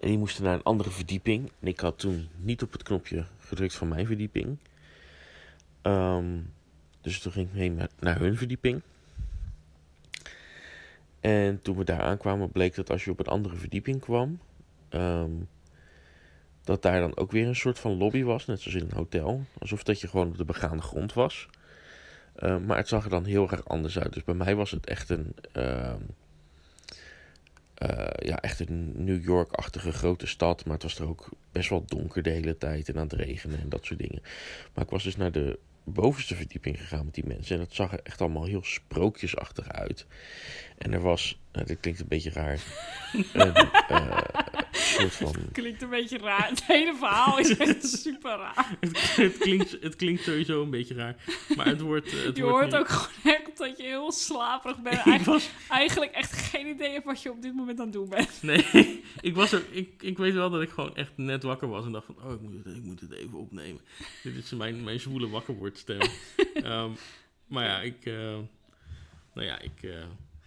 [0.00, 1.50] En die moesten naar een andere verdieping.
[1.60, 4.58] En ik had toen niet op het knopje gedrukt van mijn verdieping.
[5.88, 6.40] Ehm,
[7.00, 8.82] dus toen ging ik mee naar, hun verdieping.
[11.20, 14.40] En toen we daar aankwamen bleek dat als je op een andere verdieping kwam...
[14.88, 15.30] ehm,
[16.64, 19.44] dat daar dan ook weer een soort van lobby was, net zoals in een hotel.
[19.58, 21.48] Alsof dat je gewoon op de begaande grond was.
[22.38, 24.12] Uh, maar het zag er dan heel erg anders uit.
[24.12, 25.94] Dus bij mij was het echt een, uh,
[28.18, 30.64] ja, echt een New York-achtige grote stad.
[30.64, 33.60] Maar het was er ook best wel donker de hele tijd en aan het regenen
[33.60, 34.22] en dat soort dingen.
[34.74, 37.54] Maar ik was dus naar de bovenste verdieping gegaan met die mensen.
[37.56, 40.06] En dat zag er echt allemaal heel sprookjesachtig uit.
[40.78, 42.58] En er was, nou, dit klinkt een beetje raar,
[43.34, 43.54] uh,
[44.72, 45.34] soort van...
[45.52, 46.48] Klinkt een beetje raar.
[46.48, 48.76] Het hele verhaal is echt super raar.
[48.80, 51.16] het, het, klinkt, het klinkt sowieso een beetje raar.
[51.56, 52.10] Maar het wordt...
[52.24, 54.96] Het je wordt hoort nu- ook gewoon echt dat je heel slaperig bent.
[54.98, 57.94] ik Eigen- was, eigenlijk echt geen idee hebt wat je op dit moment aan het
[57.94, 58.42] doen bent.
[58.42, 58.64] nee,
[59.20, 61.92] ik was er, ik, ik weet wel dat ik gewoon echt net wakker was en
[61.92, 63.80] dacht van, oh, ik moet het, ik moet het even opnemen.
[64.22, 66.00] Dit is mijn, mijn zwoele wakkerwordstem.
[66.54, 66.90] Ehm
[67.46, 68.14] maar ja, ik, eh,
[69.34, 69.90] nou ja, ik, eh,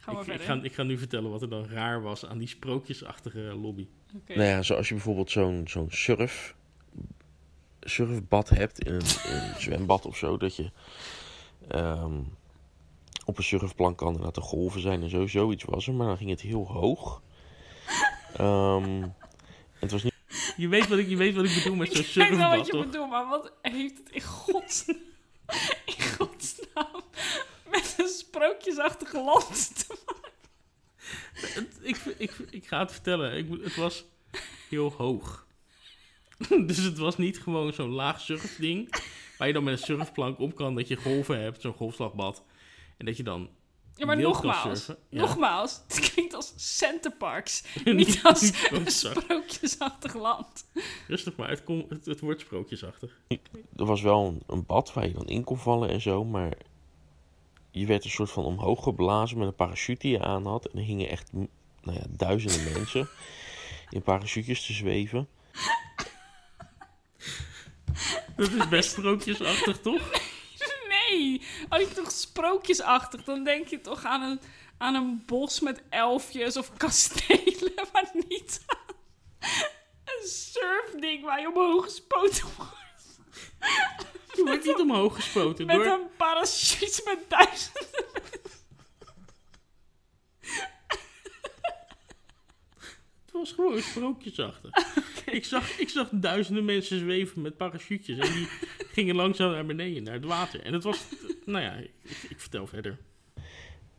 [0.01, 2.47] Gaan we ik, ga, ik ga nu vertellen wat er dan raar was aan die
[2.47, 3.87] sprookjesachtige lobby.
[4.15, 4.33] Oké.
[4.35, 6.55] Nou ja, zoals je bijvoorbeeld zo'n zo'n surf,
[7.81, 10.37] surfbad hebt in een, in een zwembad of zo.
[10.37, 10.71] Dat je
[11.67, 12.19] ehm,
[13.25, 15.27] op een surfplank kan en dat er golven zijn en zo.
[15.27, 17.21] Zoiets was er, maar dan ging het heel hoog.
[18.35, 19.07] Ehm,
[19.79, 20.13] het was niet
[20.57, 22.57] Je weet wat ik, je weet wat ik bedoel met zo'n Ik weet wel surfbad,
[22.57, 22.85] wat je toch?
[22.85, 24.97] bedoelt, maar wat heeft het in godsnaam,
[25.85, 27.01] in godsnaam
[27.71, 29.95] met een sprookjesachtige land te
[31.33, 33.37] Het- ik, ik, ik ga het vertellen.
[33.37, 34.05] Ik, het was
[34.69, 35.45] heel hoog.
[36.67, 38.95] dus het was niet gewoon zo'n laag surfding.
[39.37, 40.75] Waar je dan met een surfplank op kan.
[40.75, 42.43] Dat je golven hebt, zo'n golfslagbad.
[42.97, 43.49] En dat je dan
[43.95, 44.85] Ja, maar nogmaals.
[44.87, 45.21] Ja.
[45.21, 50.65] nogmaals, het klinkt als Centerparks, Niet- niet als een sprookjesachtig land.
[51.07, 53.19] Rustig maar, het, kon, het, het wordt sprookjesachtig.
[53.75, 56.53] er was wel een, een bad waar je dan in kon vallen en zo, maar
[57.71, 60.65] je werd een soort van omhoog geblazen met een parachute die je aan had.
[60.65, 63.09] En er hingen echt nou ja, duizenden mensen
[63.89, 65.27] in parachutjes te zweven.
[68.35, 70.01] Dat is best sprookjesachtig, toch?
[71.09, 74.39] Nee, als je toch sprookjesachtig, dan denk je toch aan een,
[74.77, 78.95] aan een bos met elfjes of kastelen, maar niet aan
[80.05, 83.19] een surfding waar je omhoog gespoten wordt.
[84.35, 85.85] Je wordt niet omhoog gespoten Met door...
[85.85, 87.87] een parachute met duizenden.
[93.25, 94.71] Het was gewoon sprookjesachtig.
[95.25, 98.17] Ik, zag, ik zag duizenden mensen zweven met parachutjes.
[98.17, 98.47] En die
[98.95, 100.61] gingen langzaam naar beneden, naar het water.
[100.63, 101.03] En het was...
[101.45, 101.91] Nou ja, ik,
[102.29, 102.97] ik vertel verder.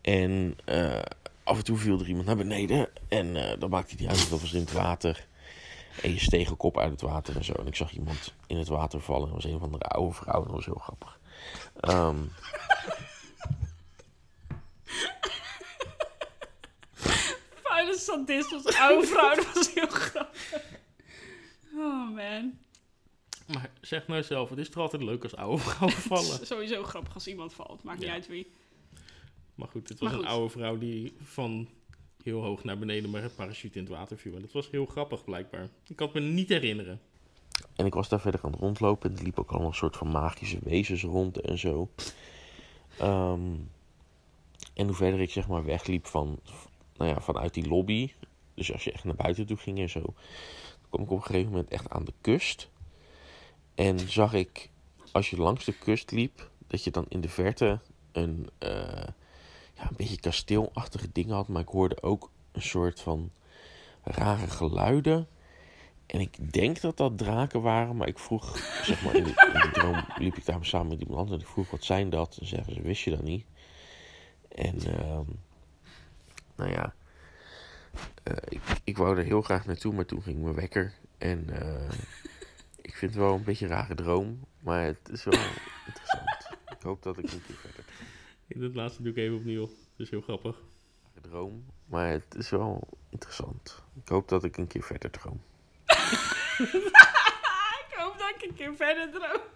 [0.01, 1.03] En eh,
[1.45, 2.89] af en toe viel er iemand naar beneden.
[3.09, 5.27] En eh, dan maakte hij die uit, dat was in het water.
[6.03, 7.53] En je steeg een kop uit het water en zo.
[7.53, 9.27] En ik zag iemand in het water vallen.
[9.27, 10.47] Dat was een van de oude vrouwen.
[10.47, 11.19] Dat was heel grappig.
[11.81, 12.17] Ehm,
[17.63, 20.53] Vuile sadist als oude vrouw, dat was heel grappig.
[21.75, 22.59] Oh man.
[23.47, 26.41] Maar zeg nou zelf, het is toch altijd leuk als oude vrouwen Het vallen.
[26.41, 27.83] is sowieso grappig als iemand valt.
[27.83, 28.15] Maakt niet Ja.
[28.15, 28.53] uit wie.
[29.55, 31.69] Maar goed, het was Maar een oude vrouw die van
[32.25, 34.35] heel hoog naar beneden met een parachute in het water viel.
[34.35, 35.69] En dat was heel grappig blijkbaar.
[35.87, 37.01] Ik kan het me niet herinneren.
[37.77, 39.17] En ik was daar verder aan het rondlopen.
[39.17, 41.91] En er ook allemaal een soort van magische wezens rond en zo.
[42.99, 43.55] Ehm,
[44.75, 46.41] en hoe verder ik zeg maar wegliep van,
[46.97, 48.13] nou ja, vanuit die lobby.
[48.55, 50.01] Dus als je echt naar buiten toe ging en zo.
[50.01, 52.71] Dan kwam ik op een gegeven moment echt aan de kust.
[53.75, 54.71] En zag ik,
[55.13, 57.81] als je langs de kust liep, dat je dan in de verte
[58.13, 59.09] een, eh,
[59.83, 61.49] ja, een beetje kasteelachtige dingen had.
[61.49, 63.31] Maar ik hoorde ook een soort van
[64.03, 65.29] rare geluiden.
[66.07, 69.61] En ik denk dat dat draken waren, maar ik vroeg, zeg maar, in die, in
[69.61, 71.37] die droom liep ik daar samen met iemand anders.
[71.37, 72.37] En ik vroeg, wat zijn dat?
[72.41, 73.47] En zeggen ze, wist je dat niet?
[74.49, 75.25] En, ehm,
[76.57, 76.95] nou ja,
[78.23, 80.93] eh, ik, ik wou er heel graag naartoe, maar toen ging mijn wekker.
[81.19, 81.99] En eh,
[82.81, 85.35] ik vind het wel een beetje een rare droom, maar het is wel
[85.87, 86.51] interessant.
[86.71, 87.85] Ik hoop dat ik keer verder
[88.55, 89.63] In het laatste doe ik even opnieuw.
[89.63, 90.57] Het is heel grappig.
[91.21, 93.83] droom, maar het is wel interessant.
[94.03, 95.41] Ik hoop dat ik een keer verder droom.
[97.89, 99.41] Ik hoop dat ik een keer verder droom.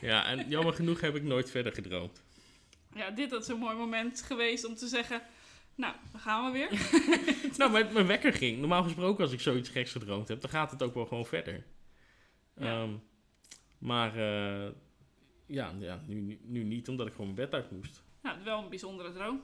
[0.00, 2.22] Ja, en jammer genoeg heb ik nooit verder gedroomd.
[2.94, 5.22] Ja, dit had zo'n mooi moment geweest om te zeggen...
[5.74, 6.70] Nou, dan gaan we weer.
[7.58, 8.58] Nou, mijn wekker ging.
[8.58, 11.64] Normaal gesproken, als ik zoiets geks gedroomd heb, dan gaat het ook wel gewoon verder.
[12.56, 12.82] Ja.
[12.82, 12.90] Ehm,
[13.78, 14.70] maar eh,
[15.52, 18.02] ja, ja nu, nu- niet, omdat ik gewoon mijn bed uit moest.
[18.22, 19.42] Nou, wel een bijzondere droom.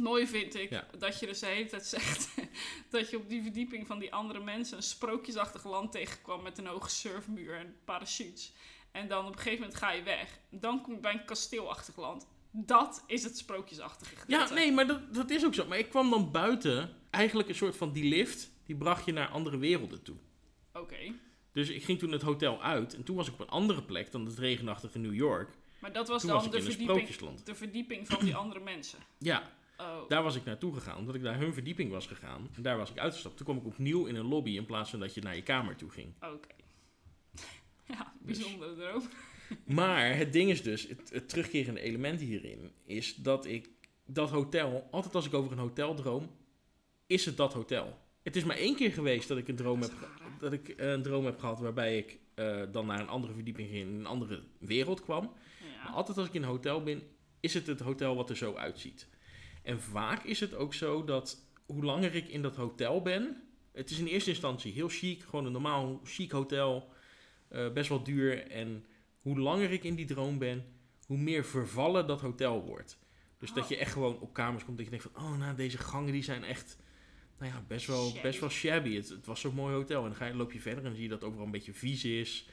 [0.00, 0.86] Mooi vind ik Ja.
[0.98, 2.34] dat je dus de hele tijd zegt
[2.90, 6.66] dat je op die verdieping van die andere mensen een sprookjesachtig land tegenkwam met een
[6.66, 8.52] hoge surfmuur en parachutes.
[8.92, 10.38] En dan op een gegeven moment ga je weg.
[10.50, 12.26] Dan kom je bij een kasteelachtig land.
[12.50, 14.54] Dat is het sprookjesachtige Ja, gedeelte.
[14.54, 15.66] nee, maar dat, dat is ook zo.
[15.66, 19.28] Maar ik kwam dan buiten, eigenlijk een soort van die lift, die bracht je naar
[19.28, 20.16] andere werelden toe.
[20.72, 21.12] Oké.
[21.56, 24.10] Dus ik ging toen het hotel uit en toen was ik op een andere plek
[24.10, 25.50] dan het regenachtige New York.
[25.78, 28.98] Maar dat was Toen dan was de verdieping, de verdieping van die andere mensen.
[29.18, 32.48] Ja, Oh, daar was ik naartoe gegaan, omdat ik naar hun verdieping was gegaan.
[32.54, 33.36] En daar was ik uitgestapt.
[33.36, 35.76] Toen kwam ik opnieuw in een lobby in plaats van dat je naar je kamer
[35.76, 36.14] toe ging.
[36.20, 36.54] oké.
[37.88, 39.02] Ja, bijzondere droom.
[39.80, 43.70] Maar het ding is dus, het, het terugkerende element hierin is dat ik
[44.06, 46.30] dat hotel, altijd als ik over een hotel droom,
[47.06, 47.98] is het dat hotel.
[48.26, 49.92] Het is maar één keer geweest dat ik een droom heb,
[50.38, 53.68] dat ik eh, een droom heb gehad waarbij ik eh, dan naar een andere verdieping
[53.68, 55.32] ging, in een andere wereld kwam.
[55.84, 57.02] Maar altijd als ik in een hotel ben,
[57.40, 59.08] is het het hotel wat er zo uitziet.
[59.62, 63.90] En vaak is het ook zo dat hoe langer ik in dat hotel ben, het
[63.90, 66.88] is in eerste instantie heel chic, gewoon een normaal chic hotel,
[67.48, 68.50] eh, best wel duur.
[68.50, 68.84] En
[69.20, 70.64] hoe langer ik in die droom ben,
[71.06, 72.98] hoe meer vervallen dat hotel wordt.
[73.38, 73.70] Dus dat Oh.
[73.70, 76.22] je echt gewoon op kamers komt dat je denkt van, oh nou deze gangen die
[76.22, 76.78] zijn echt,
[77.38, 78.20] nou ja, best wel Shabby.
[78.22, 78.94] best wel shabby.
[78.96, 80.02] Het, het was zo'n mooi hotel.
[80.02, 81.72] En dan ga je, loop je verder en zie je dat het overal een beetje
[81.74, 82.46] vies is.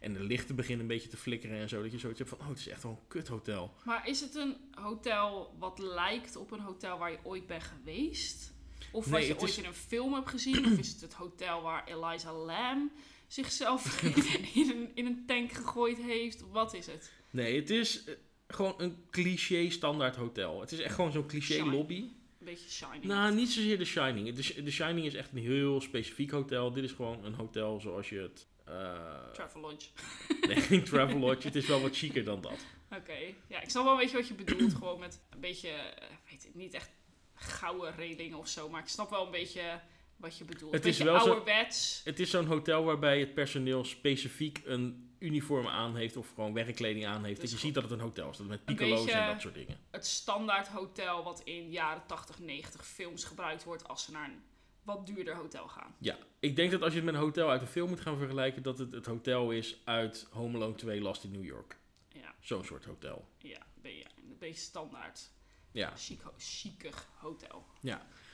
[0.00, 1.82] En de lichten beginnen een beetje te flikkeren en zo.
[1.82, 3.74] Dat je zoiets hebt van, oh het is echt wel een kut hotel.
[3.84, 8.52] Maar is het een hotel wat lijkt op een hotel waar je ooit bent geweest?
[8.92, 10.64] Of Nee, wat je ooit is- in een film hebt gezien?
[10.72, 12.92] Of is het het hotel waar Eliza Lam
[13.26, 14.02] zichzelf
[14.54, 16.44] in, een, in een tank gegooid heeft?
[16.50, 17.12] Wat is het?
[17.30, 18.14] Nee, het is eh,
[18.48, 20.60] gewoon een cliché standaard hotel.
[20.60, 22.04] Het is echt gewoon zo'n cliché lobby.
[22.44, 23.06] Beetje shiny.
[23.06, 24.34] Nou, niet zozeer The Shining.
[24.64, 26.72] De, Shining is echt een heel specifiek hotel.
[26.72, 28.46] Dit is gewoon een hotel zoals je het...
[28.64, 29.88] eh, Travelodge.
[30.48, 31.46] nee, geen Travelodge.
[31.48, 32.58] Het is wel wat chiquer dan dat.
[32.96, 33.16] Oké.
[33.48, 34.74] Ja, ik snap wel een beetje wat je bedoelt.
[34.78, 36.90] Gewoon met een beetje, eh, weet ik, niet echt
[37.34, 38.68] gouden relingen of zo.
[38.68, 39.80] Maar ik snap wel een beetje
[40.16, 40.72] wat je bedoelt.
[40.72, 42.00] Het is wel zo- ouderwets.
[42.04, 47.06] Het is zo'n hotel waarbij het personeel specifiek een uniform aan heeft of gewoon werkkleding
[47.06, 47.40] aan heeft.
[47.40, 48.36] Dus dat je ziet dat het een hotel is.
[48.36, 49.78] Dat met piccolo's en dat soort dingen.
[49.90, 54.42] het standaard hotel wat in jaren 80, 90 films gebruikt wordt als ze naar een
[54.82, 55.94] wat duurder hotel gaan.
[55.98, 58.16] Ja, ik denk dat als je het met een hotel uit een film moet gaan
[58.18, 61.78] vergelijken, dat het het hotel is uit Home Alone 2 Last in New York.
[62.08, 63.28] Ja, Zo'n soort hotel.
[63.38, 65.30] ja, ben je een beetje standaard,
[65.72, 65.92] Ja.
[66.38, 67.64] chiquig hotel.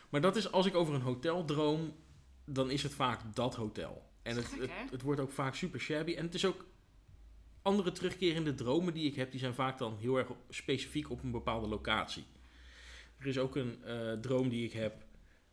[0.09, 1.97] Maar dat is als ik over een hotel droom,
[2.45, 4.10] dan is het vaak dat hotel.
[4.23, 4.85] En het, Gek, het, hè?
[4.91, 6.15] het wordt ook vaak super shabby.
[6.15, 6.65] En het is ook
[7.63, 11.31] andere terugkerende dromen die ik heb, die zijn vaak dan heel erg specifiek op een
[11.31, 12.25] bepaalde locatie.
[13.19, 15.05] Er is ook een eh, droom die ik heb,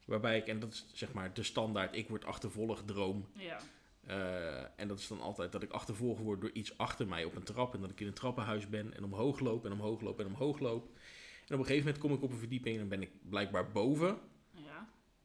[0.05, 3.28] waarbij ik, en dat is zeg maar de standaard, ik word achtervolgd droom.
[3.34, 3.59] Ja,
[4.07, 7.36] Eh, en dat is dan altijd dat ik achtervolgd word door iets achter mij op
[7.36, 7.74] een trap.
[7.74, 10.59] En dat ik in een trappenhuis ben en omhoog loop en omhoog loop en omhoog
[10.59, 10.84] loop.
[11.47, 13.72] En op een gegeven moment kom ik op een verdieping en dan ben ik blijkbaar
[13.72, 14.18] boven.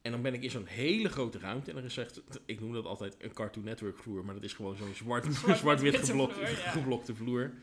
[0.03, 1.71] En dan ben ik in zo'n hele grote ruimte.
[1.71, 4.25] En er is echt, ik noem dat altijd een Cartoon Network vloer.
[4.25, 6.55] Maar dat is gewoon zo'n zwart, Zwart- zwart-wit witte geblokt, vloer, ja.
[6.71, 7.53] geblokte vloer.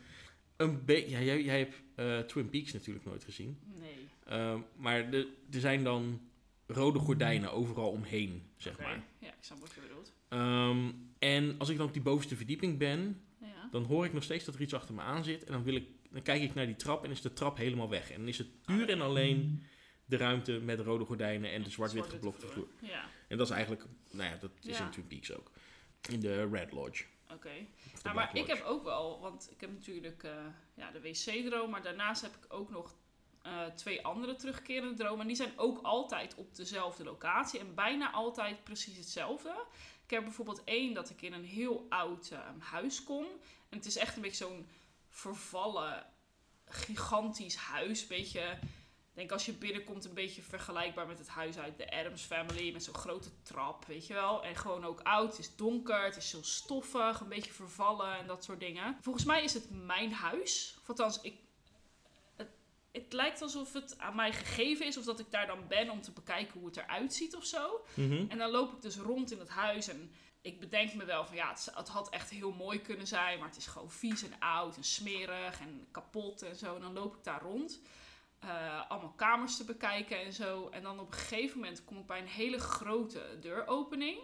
[0.57, 3.57] Een ja, jij, jij hebt eh, Twin Peaks natuurlijk nooit gezien.
[3.79, 3.95] Nee.
[4.25, 6.21] Ehm, maar er zijn dan
[6.67, 9.03] rode gordijnen overal omheen, zeg maar.
[9.19, 10.13] Ja, ik snap wat je bedoelt.
[10.29, 13.67] Ehm, en als ik dan op die bovenste verdieping ben, Ja.
[13.71, 15.43] dan hoor ik nog steeds dat er iets achter me aan zit.
[15.43, 17.89] En dan, wil ik, dan kijk ik naar die trap en is de trap helemaal
[17.89, 18.11] weg.
[18.11, 19.63] En dan is het puur en alleen
[20.11, 22.67] de ruimte met de rode gordijnen en de zwart-wit geblokte vloer.
[22.81, 24.85] Ja, En dat is eigenlijk, nou ja, dat is Ja.
[24.85, 25.51] in Twin Peaks ook.
[26.09, 27.03] In de Red Lodge.
[27.33, 27.49] oké.
[28.03, 30.31] Nou, maar ik heb ook wel, want ik heb natuurlijk eh,
[30.73, 32.95] ja, de wc-droom, maar daarnaast heb ik ook nog
[33.41, 35.21] eh, twee andere terugkerende dromen.
[35.21, 39.65] En die zijn ook altijd op dezelfde locatie en bijna altijd precies hetzelfde.
[40.03, 43.25] Ik heb bijvoorbeeld één dat ik in een heel oud eh, huis kom.
[43.69, 44.67] En het is echt een beetje zo'n
[45.07, 46.05] vervallen,
[46.65, 48.07] gigantisch huis.
[48.07, 48.57] Beetje,
[49.13, 52.71] denk als je binnenkomt, een beetje vergelijkbaar met het huis uit de Adams Family.
[52.73, 54.43] Met zo'n grote trap, weet je wel.
[54.43, 55.29] En gewoon ook oud.
[55.29, 58.97] Het is donker, het is heel stoffig, een beetje vervallen en dat soort dingen.
[59.01, 60.77] Volgens mij is het mijn huis.
[60.81, 61.35] Of althans, ik,
[62.35, 62.49] het,
[62.91, 64.97] het lijkt alsof het aan mij gegeven is.
[64.97, 67.85] Of dat ik daar dan ben om te bekijken hoe het eruit ziet of zo.
[67.93, 68.25] Mhm.
[68.29, 71.35] En dan loop ik dus rond in het huis en ik bedenk me wel van
[71.35, 74.39] ja, het, het had echt heel mooi kunnen zijn, maar het is gewoon vies en
[74.39, 76.75] oud en smerig en kapot en zo.
[76.75, 77.81] En dan loop ik daar rond,
[78.41, 80.69] eh, allemaal kamers te bekijken en zo.
[80.69, 84.19] En dan op een gegeven moment kom ik bij een hele grote deuropening.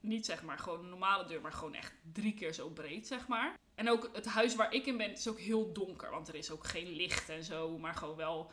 [0.00, 3.28] Niet zeg maar gewoon een normale deur, maar gewoon echt drie keer zo breed, zeg
[3.28, 3.58] maar.
[3.74, 6.50] En ook het huis waar ik in ben, is ook heel donker, want er is
[6.50, 8.50] ook geen licht en zo, maar gewoon wel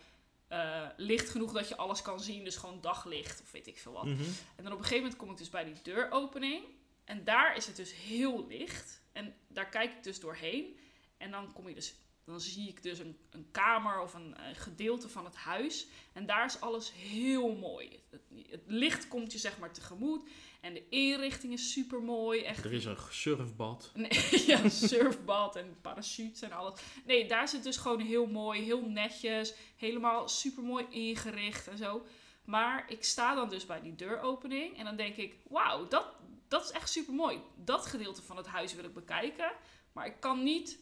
[0.47, 2.43] eh, licht genoeg dat je alles kan zien.
[2.43, 4.05] Dus gewoon daglicht of weet ik veel wat.
[4.05, 4.23] Mhm.
[4.55, 6.63] En dan op een gegeven moment kom ik dus bij die deuropening.
[7.03, 9.01] En daar is het dus heel licht.
[9.11, 10.77] En daar kijk ik dus doorheen.
[11.17, 11.95] En dan kom je dus.
[12.25, 15.87] Dan zie ik dus een, een kamer of een, gedeelte van het huis.
[16.13, 17.99] En daar is alles heel mooi.
[18.09, 20.23] Het, het licht komt je zeg maar tegemoet.
[20.61, 22.41] En de inrichting is super mooi.
[22.41, 23.91] Echt Er is een surfbad.
[23.95, 24.09] Nee,
[24.51, 26.79] ja, surfbad en parachutes en alles.
[27.05, 32.05] Nee, daar zit dus gewoon heel mooi, heel netjes, helemaal super mooi ingericht en zo.
[32.45, 36.05] Maar ik sta dan dus bij die deuropening en dan denk ik, wauw, dat,
[36.47, 37.41] dat is echt super mooi.
[37.63, 39.51] Dat gedeelte van het huis wil ik bekijken,
[39.91, 40.79] maar ik kan niet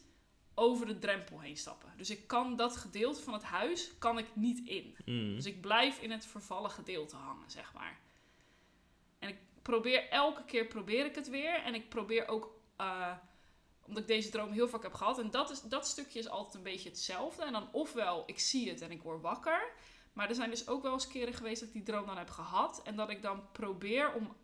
[0.54, 1.92] over de drempel heen stappen.
[1.96, 4.96] Dus ik kan dat gedeelte van het huis kan ik niet in.
[5.04, 5.34] Mhm.
[5.34, 7.98] Dus ik blijf in het vervallen gedeelte hangen, zeg maar.
[9.18, 11.62] En ik probeer elke keer probeer ik het weer.
[11.62, 13.12] En ik probeer ook, eh,
[13.86, 15.18] omdat ik deze droom heel vaak heb gehad.
[15.18, 17.44] En dat, is, dat stukje is altijd een beetje hetzelfde.
[17.44, 19.72] En dan ofwel ik zie het en ik word wakker.
[20.12, 22.30] Maar er zijn dus ook wel eens keren geweest dat ik die droom dan heb
[22.30, 22.82] gehad.
[22.82, 24.36] En dat ik dan probeer om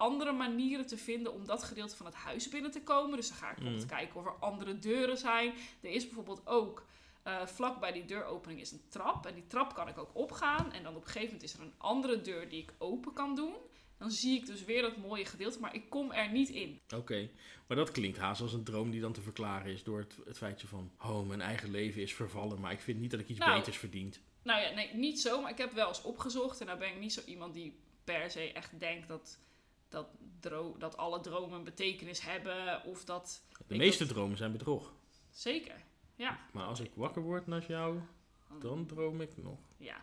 [0.00, 3.16] andere manieren te vinden om dat gedeelte van het huis binnen te komen.
[3.16, 3.96] Dus dan ga ik bijvoorbeeld Mm.
[3.96, 5.52] kijken of er andere deuren zijn.
[5.80, 6.86] Er is bijvoorbeeld ook
[7.22, 9.26] eh, vlak bij die deuropening is een trap.
[9.26, 10.72] En die trap kan ik ook opgaan.
[10.72, 13.34] En dan op een gegeven moment is er een andere deur die ik open kan
[13.34, 13.54] doen.
[13.98, 16.80] Dan zie ik dus weer dat mooie gedeelte, maar ik kom er niet in.
[16.96, 17.28] Oké,
[17.66, 20.36] maar dat klinkt haast als een droom die dan te verklaren is door het, het
[20.38, 20.90] feitje van...
[21.02, 23.76] Oh, mijn eigen leven is vervallen, maar ik vind niet dat ik iets Nou, beters
[23.76, 24.20] verdient.
[24.42, 26.60] Nou ja, nee, niet zo, maar ik heb wel eens opgezocht.
[26.60, 29.38] En nou ben ik niet zo iemand die per se echt denkt dat,
[29.90, 30.06] dat,
[30.78, 32.84] dat alle dromen een betekenis hebben.
[32.84, 33.42] Of dat...
[33.66, 34.92] De meeste dat- dromen zijn bedrog.
[35.30, 35.82] Zeker,
[36.14, 36.38] ja.
[36.52, 38.00] Maar als ik wakker word naast jou,
[38.60, 39.58] dan droom ik nog.
[39.76, 39.96] Ja.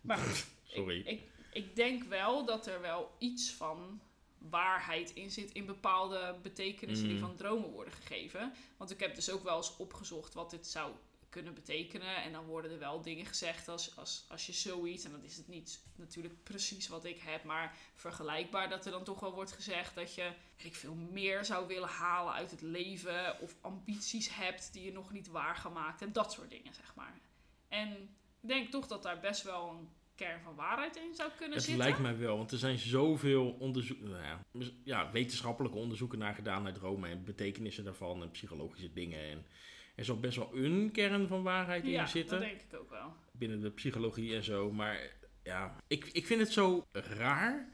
[0.00, 0.98] Maar Sorry.
[0.98, 1.22] Ik, ik,
[1.52, 4.00] ik denk wel dat er wel iets van
[4.38, 7.20] waarheid in zit in bepaalde betekenissen die Mm.
[7.22, 8.52] van dromen worden gegeven.
[8.76, 10.92] Want ik heb dus ook wel eens opgezocht wat dit zou
[11.34, 12.22] kunnen betekenen.
[12.22, 15.36] En dan worden er wel dingen gezegd als, als, als je zoiets, en dan is
[15.36, 19.52] het niet natuurlijk precies wat ik heb, maar vergelijkbaar dat er dan toch wel wordt
[19.52, 24.34] gezegd dat je weet ik veel meer zou willen halen uit het leven of ambities
[24.34, 27.20] hebt die je nog niet waargemaakt hebt, dat soort dingen zeg maar.
[27.68, 27.92] En
[28.40, 31.64] ik denk toch dat daar best wel een kern van waarheid in zou kunnen Het
[31.64, 31.84] zitten.
[31.84, 34.40] lijkt mij wel, want er zijn zoveel onderzoek, nou ja,
[34.84, 39.30] ja, wetenschappelijke onderzoeken naar gedaan naar dromen en betekenissen daarvan en psychologische dingen.
[39.30, 39.46] En
[39.94, 42.90] er zal best wel een kern van waarheid in ja, zitten dat denk ik ook
[42.90, 43.12] wel.
[43.32, 44.72] binnen de psychologie en zo.
[44.72, 47.72] Maar ja, ik, ik vind het zo raar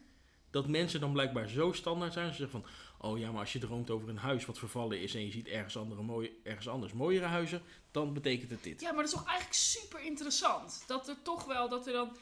[0.51, 2.31] dat mensen dan blijkbaar zo standaard zijn.
[2.31, 2.71] Ze zeggen van,
[3.11, 5.49] oh ja, maar als je droomt over een huis wat vervallen is en je ziet
[5.49, 8.81] ergens, andere mooi, ergens anders mooiere huizen, dan betekent het dit.
[8.81, 10.85] Ja, maar dat is toch eigenlijk super interessant.
[10.87, 12.17] Dat er toch wel, dat er dan,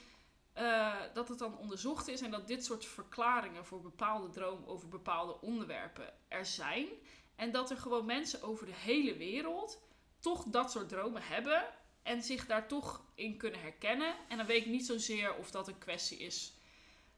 [0.53, 4.88] eh, dat het dan onderzocht is en dat dit soort verklaringen voor bepaalde dromen over
[4.88, 6.86] bepaalde onderwerpen er zijn.
[7.39, 9.78] En dat er gewoon mensen over de hele wereld
[10.20, 11.64] toch dat soort dromen hebben
[12.03, 14.14] en zich daar toch in kunnen herkennen.
[14.28, 16.53] En dan weet ik niet zozeer of dat een kwestie is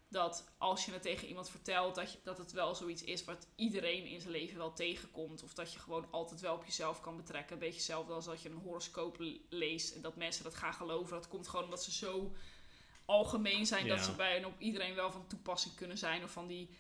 [0.09, 3.47] dat als je het tegen iemand vertelt, dat, je, dat het wel zoiets is wat
[3.57, 5.43] iedereen in zijn leven wel tegenkomt.
[5.43, 7.53] Of dat je gewoon altijd wel op jezelf kan betrekken.
[7.53, 10.75] Een beetje hetzelfde als dat je een horoscoop le- leest en dat mensen dat gaan
[10.75, 11.16] geloven.
[11.16, 12.33] Dat komt gewoon omdat ze zo
[13.05, 16.25] algemeen zijn dat ze bij en op iedereen wel van toepassing kunnen zijn.
[16.25, 16.71] Of van die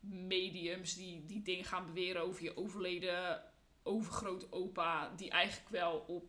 [0.00, 3.42] mediums die, die dingen gaan beweren over je overleden
[3.82, 5.12] overgroot opa.
[5.16, 6.24] Die eigenlijk wel op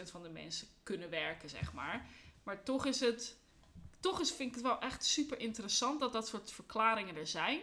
[0.00, 2.06] 80% van de mensen kunnen werken, zeg maar.
[2.42, 3.36] Maar toch is het,
[4.00, 7.60] toch is, vind ik het wel echt super interessant dat dat soort verklaringen er zijn.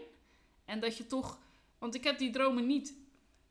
[0.66, 1.40] En dat je toch,
[1.78, 2.94] want ik heb die dromen niet,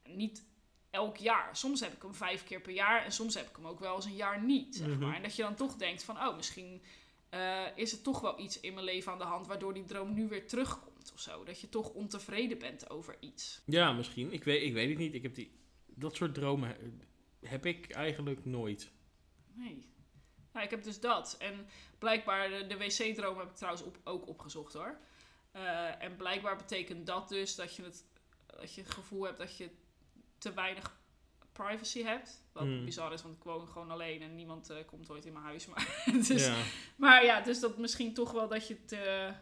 [0.05, 0.45] niet
[0.91, 1.57] elk jaar.
[1.57, 3.95] Soms heb ik hem vijf keer per jaar en soms heb ik hem ook wel
[3.97, 4.99] eens een jaar niet, zeg Mhm.
[4.99, 5.15] maar.
[5.17, 6.83] En dat je dan toch denkt van, oh, misschien
[7.29, 10.15] eh, is er toch wel iets in mijn leven aan de hand waardoor die droom
[10.15, 11.45] nu weer terugkomt of zo.
[11.45, 13.63] Dat je toch ontevreden bent over iets.
[13.67, 14.33] Ja, misschien.
[14.33, 15.15] Ik weet, ik weet het niet.
[15.15, 16.77] Ik heb die, dat soort dromen
[17.41, 18.91] heb ik eigenlijk nooit.
[19.53, 19.89] Nee.
[20.53, 21.37] Ja, ik heb dus dat.
[21.39, 21.67] En
[21.99, 24.99] blijkbaar, de, de wc-droom heb ik trouwens op, ook opgezocht hoor.
[25.51, 28.05] Eh, en blijkbaar betekent dat dus dat je, het,
[28.47, 29.71] dat je het gevoel hebt dat je
[30.39, 30.97] te weinig
[31.53, 32.43] privacy hebt.
[32.53, 32.85] Wat Hmm.
[32.85, 35.67] bizar is, want ik woon gewoon alleen en niemand eh, komt ooit in mijn huis.
[35.67, 36.57] Maar, dus, ja.
[36.97, 39.33] maar ja, dus dat misschien toch wel dat je te,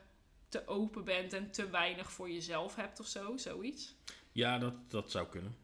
[0.49, 3.95] te open bent en te weinig voor jezelf hebt of zo, zoiets.
[4.32, 5.57] ja, dat, dat zou kunnen.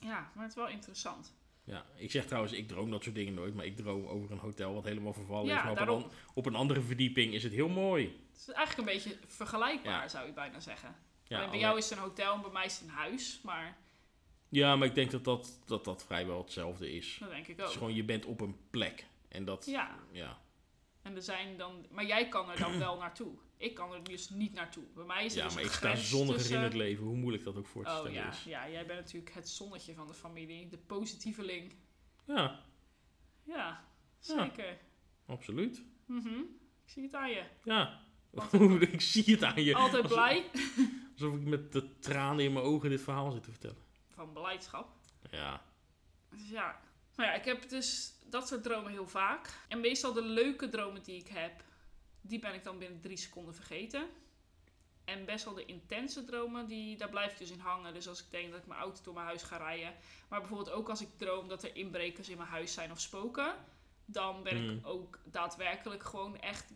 [0.00, 1.34] Ja, maar het is wel interessant.
[1.64, 4.38] Ja, ik zeg trouwens, ik droom dat soort dingen nooit, maar ik droom over een
[4.38, 5.62] hotel wat helemaal vervallen Ja, is.
[5.62, 6.10] Maar op een, daarom.
[6.34, 8.04] op een andere verdieping is het heel mooi.
[8.32, 10.08] Het is eigenlijk een beetje vergelijkbaar, Ja.
[10.08, 10.96] zou je bijna zeggen.
[11.24, 13.40] Ja, bij jou is het een hotel en bij mij is het een huis.
[13.42, 13.76] Maar
[14.48, 17.16] ja, maar ik denk dat dat, dat dat vrijwel hetzelfde is.
[17.20, 17.78] dat denk ik Het is ook.
[17.78, 19.06] gewoon, je bent op een plek.
[19.28, 20.38] En dat, Ja, ja.
[21.02, 21.86] en er zijn dan...
[21.90, 23.32] Maar jij kan er dan wel naartoe.
[23.60, 24.84] Ik kan er dus niet naartoe.
[24.94, 27.16] Bij mij is er Ja, dus maar ik sta zonniger tussen- in het leven, hoe
[27.16, 28.42] moeilijk dat ook voor te Oh stellen ja, is.
[28.44, 30.68] ja, jij bent natuurlijk het zonnetje van de familie.
[30.68, 31.74] De positieveling.
[32.26, 32.34] Ja,
[33.44, 33.84] Ja, Ja.
[34.18, 34.78] zeker.
[35.26, 35.82] absoluut.
[36.06, 36.38] Mhm.
[36.84, 37.44] Ik zie het aan je.
[37.64, 38.00] Ja,
[38.34, 39.74] Altijd- ik zie het aan je.
[39.74, 40.50] Altijd Alsof- blij.
[41.12, 43.82] Alsof ik met de tranen in mijn ogen dit verhaal zit te vertellen.
[44.06, 44.88] Van beleidschap.
[45.30, 45.62] Ja,
[46.30, 46.80] Dus ja.
[47.16, 49.64] Nou ja, ik heb dus dat soort dromen heel vaak.
[49.68, 51.62] En meestal de leuke dromen die ik heb,
[52.20, 54.08] die ben ik dan binnen drie seconden vergeten.
[55.04, 57.94] En best wel de intense dromen, die, daar blijf ik dus in hangen.
[57.94, 59.94] Dus als ik denk dat ik mijn auto door mijn huis ga rijden.
[60.28, 63.54] Maar bijvoorbeeld ook als ik droom dat er inbrekers in mijn huis zijn of spoken.
[64.04, 64.76] Dan ben Hmm.
[64.76, 66.72] ik ook daadwerkelijk gewoon echt,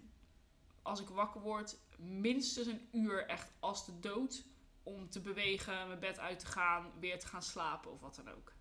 [0.82, 4.45] als ik wakker word, minstens een uur echt als de dood.
[4.82, 8.30] Om te bewegen, mijn bed uit te gaan, weer te gaan slapen of wat dan
[8.34, 8.53] ook.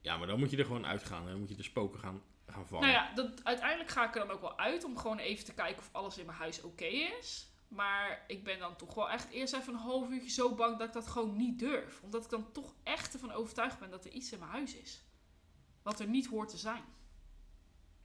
[0.00, 1.26] ja, maar dan moet je er gewoon uitgaan.
[1.26, 2.88] Dan moet je de spoken gaan, gaan vangen.
[2.88, 5.54] Nou ja, dat, uiteindelijk ga ik er dan ook wel uit om gewoon even te
[5.54, 7.48] kijken of alles in mijn huis oké is.
[7.68, 10.86] Maar ik ben dan toch wel echt eerst even een half uurtje zo bang dat
[10.86, 12.02] ik dat gewoon niet durf.
[12.02, 15.02] Omdat ik dan toch echt ervan overtuigd ben dat er iets in mijn huis is.
[15.82, 16.84] Wat er niet hoort te zijn.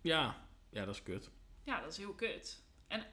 [0.02, 1.30] ja, ja, dat is kut.
[1.64, 2.64] Ja, dat is heel kut.
[2.88, 3.06] En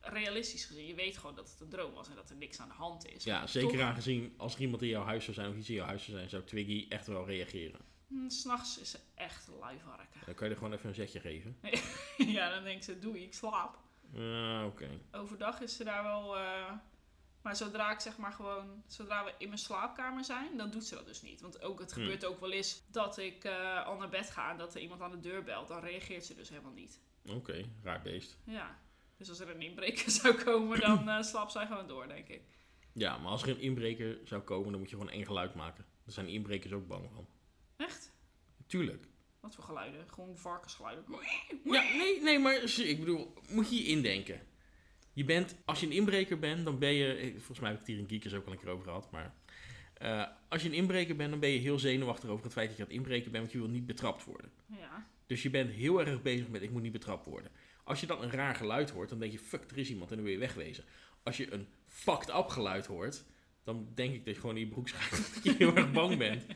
[0.00, 2.68] realistisch gezien, je weet gewoon dat het een droom was en dat er niks aan
[2.68, 3.24] de hand is.
[3.24, 5.74] Ja, zeker toch, aangezien als er iemand in jouw huis zou zijn of iets in
[5.74, 7.80] jouw huis zou zijn, zou Twiggy echt wel reageren.
[8.10, 10.20] Hm, S'nachts is ze echt luivarken.
[10.26, 11.58] Dan kan je er gewoon even een zetje geven.
[12.36, 13.78] ja, dan denkt ze, doei, ik slaap.
[14.16, 14.88] Ah, oké.
[15.12, 16.36] overdag is ze daar wel.
[16.36, 16.72] eh,
[17.42, 18.82] maar zodra ik zeg maar gewoon.
[18.86, 21.40] Zodra we in mijn slaapkamer zijn, dan doet ze dat dus niet.
[21.40, 22.02] Want ook, het Hmm.
[22.02, 25.00] gebeurt ook wel eens dat ik eh, al naar bed ga en dat er iemand
[25.00, 25.68] aan de deur belt.
[25.68, 27.00] Dan reageert ze dus helemaal niet.
[27.30, 28.38] Oké, raar beest.
[28.44, 28.78] Ja.
[29.16, 32.42] Dus als er een inbreker zou komen, dan eh slaapt zij gewoon door, denk ik.
[32.92, 35.84] Ja, maar als er een inbreker zou komen, dan moet je gewoon één geluid maken.
[36.04, 37.26] Daar zijn inbrekers ook bang van.
[37.80, 38.12] Echt?
[38.66, 39.04] Tuurlijk.
[39.40, 40.08] Wat voor geluiden?
[40.08, 41.04] Gewoon varkensgeluiden.
[41.64, 44.40] Ja, nee, nee, maar ik bedoel, moet je je indenken.
[45.12, 47.86] Je bent, als je een inbreker bent, dan ben je, eh, volgens mij heb ik
[47.86, 49.34] het hier in Geekers ook al een keer over gehad, maar
[49.94, 52.76] eh, als je een inbreker bent, dan ben je heel zenuwachtig over het feit dat
[52.76, 54.50] je aan het inbreken bent, want je wil niet betrapt worden.
[54.66, 55.06] Ja.
[55.26, 57.50] Dus je bent heel erg bezig met, ik moet niet betrapt worden.
[57.84, 60.16] Als je dan een raar geluid hoort, dan denk je, fuck, er is iemand en
[60.16, 60.84] dan wil je wegwezen.
[61.22, 63.24] Als je een fucked up geluid hoort,
[63.72, 66.18] dan denk ik dat je gewoon in je broek schuift, dat je heel erg bang
[66.18, 66.46] bent.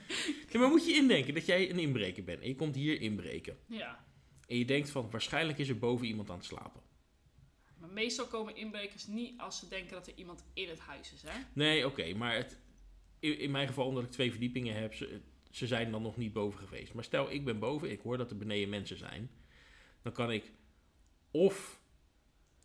[0.53, 3.59] Maar moet je indenken dat jij een inbreker bent en je komt hier inbreken.
[3.67, 4.05] Ja.
[4.47, 6.83] En je denkt van, waarschijnlijk is er boven iemand aan het slapen.
[7.79, 11.23] Maar meestal komen inbrekers niet als ze denken dat er iemand in het huis is,
[11.23, 11.41] hè?
[11.53, 12.59] Nee, oké, maar het,
[13.19, 16.33] in, in mijn geval, omdat ik twee verdiepingen heb, ze, ze zijn dan nog niet
[16.33, 16.95] boven geweest.
[16.95, 19.31] Maar stel, ik ben boven, ik hoor dat er beneden mensen zijn.
[20.03, 20.53] Dan kan ik
[21.31, 21.81] of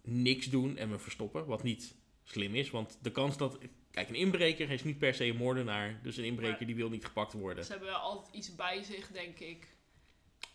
[0.03, 2.69] niks doen en me verstoppen, wat niet slim is.
[2.69, 3.57] Want de kans dat...
[3.99, 5.99] Kijk, een inbreker is niet per se een moordenaar.
[6.03, 7.65] Dus een inbreker Maar- die wil niet gepakt worden.
[7.65, 9.67] Ze hebben wel altijd iets bij zich, denk ik.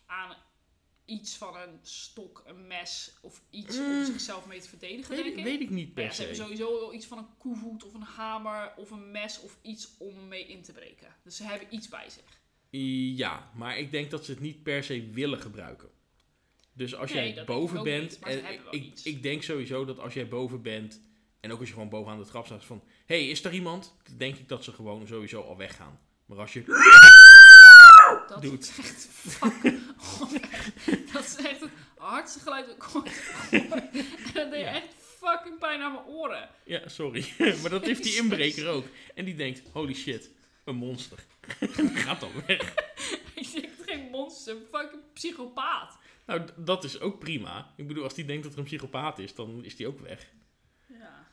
[0.05, 0.35] Aan
[1.05, 4.05] iets van een stok, een mes of iets om Mm.
[4.05, 5.43] zichzelf mee te verdedigen, denk Weet, ik.
[5.43, 6.41] weet ik niet per ja, ze hebben se.
[6.41, 10.27] sowieso wel iets van een koevoet of een hamer of een mes of iets om
[10.27, 11.15] mee in te breken.
[11.23, 12.39] Dus ze hebben iets bij zich.
[13.17, 15.89] Ja, maar ik denk dat ze het niet per se willen gebruiken.
[16.73, 20.13] Dus als Nee, jij denk boven bent, niet, en ik, ik denk sowieso dat als
[20.13, 21.01] jij boven bent,
[21.39, 23.95] en ook als je gewoon bovenaan de trap staat, van, hey, is er iemand?
[24.03, 25.99] Dan denk ik dat ze gewoon sowieso al weggaan.
[26.25, 26.63] Maar als je,
[28.27, 28.61] Dat Doet.
[28.61, 29.61] is echt fuck.
[31.13, 33.23] dat is echt een hardste geluid dat ik ooit.
[33.51, 33.69] En
[34.33, 34.73] dat deed Ja.
[34.73, 34.87] echt
[35.19, 36.49] fucking pijn aan mijn oren.
[36.65, 37.25] Ja, sorry.
[37.61, 38.85] maar dat heeft die inbreker ook.
[39.15, 40.29] En die denkt, holy shit,
[40.63, 41.19] een monster.
[42.05, 42.73] gaat dan weg.
[43.35, 45.97] Ik denk, geen monster, een fucking psychopaat.
[46.25, 47.73] Nou, dat is ook prima.
[47.77, 50.27] Ik bedoel, als die denkt dat er een psychopaat is, dan is die ook weg.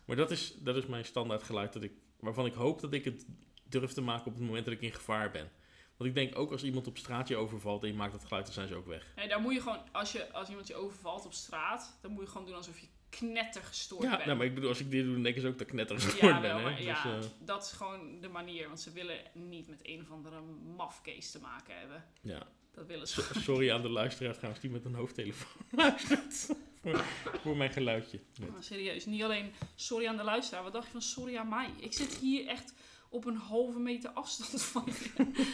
[0.07, 0.09] Ja.
[0.09, 3.05] Maar dat is, dat is mijn standaard geluid dat ik, waarvan ik hoop dat ik
[3.05, 3.27] het
[3.65, 5.51] durf te maken op het moment dat ik in gevaar ben.
[5.97, 8.45] Want ik denk ook als iemand op straat je overvalt en je maakt dat geluid,
[8.45, 9.13] dan zijn ze ook weg.
[9.17, 12.23] Nee, daar moet je gewoon, als, je, als iemand je overvalt op straat, dan moet
[12.25, 14.25] je gewoon doen alsof je knettergestoord Ja, bent.
[14.25, 16.41] nou, maar ik bedoel, als ik dit doe, dan denken ze ook dat ik Ja,
[16.41, 16.65] wel, ben.
[16.71, 16.77] Hè?
[16.77, 18.67] Dus, ja, eh, dat is gewoon de manier.
[18.67, 20.41] Want ze willen niet met een of andere
[20.77, 22.05] mafkees te maken hebben.
[22.21, 22.47] ja.
[22.75, 23.31] Dat willen ze.
[23.41, 26.49] Sorry aan de luisteraar trouwens die met een hoofdtelefoon luistert.
[26.81, 27.05] voor,
[27.43, 28.21] voor mijn geluidje.
[28.53, 30.63] Maar serieus, niet alleen sorry aan de luisteraar.
[30.63, 31.71] Wat dacht je van sorry aan mij?
[31.81, 32.75] Ik zit hier echt
[33.09, 35.47] op een halve meter afstand van je.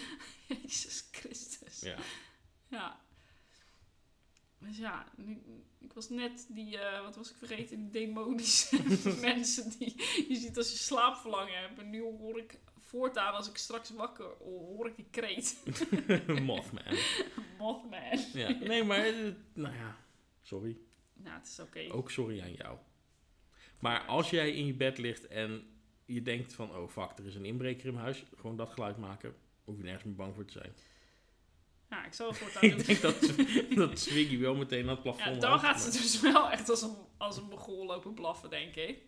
[0.62, 1.80] Jezus Christus.
[1.80, 1.96] Ja.
[2.68, 3.00] Ja.
[4.58, 5.42] Dus ja, nu-
[5.78, 8.82] ik was net die, eh, wat was ik vergeten, die demonische
[9.20, 9.94] mensen die
[10.28, 11.78] je ziet als je slaapverlangen hebt.
[11.78, 12.58] En nu hoor ik
[12.88, 15.62] voortaan, als ik straks wakker hoor ik die kreet.
[16.42, 16.96] Mothman.
[17.58, 18.18] Mothman.
[18.32, 18.48] Ja.
[18.48, 19.12] Nee, maar,
[19.52, 19.96] nou ja,
[20.42, 20.76] sorry.
[21.14, 21.92] Nou, het is oké.
[21.92, 22.78] Ook sorry aan jou.
[23.80, 25.66] Maar als jij in je bed ligt en
[26.04, 28.24] je denkt van, oh fuck, er is een inbreker in mijn huis.
[28.36, 29.34] Gewoon dat geluid maken.
[29.64, 30.72] Hoef je nergens meer bang voor te zijn.
[31.90, 32.86] Ja, ik zal het voortaan Ik doen.
[32.86, 33.20] denk dat,
[33.76, 36.82] dat Swiggy wel meteen aan het plafond Ja, dan gaat ze dus wel echt als
[36.82, 38.98] een, als een begool lopen blaffen, denk ik.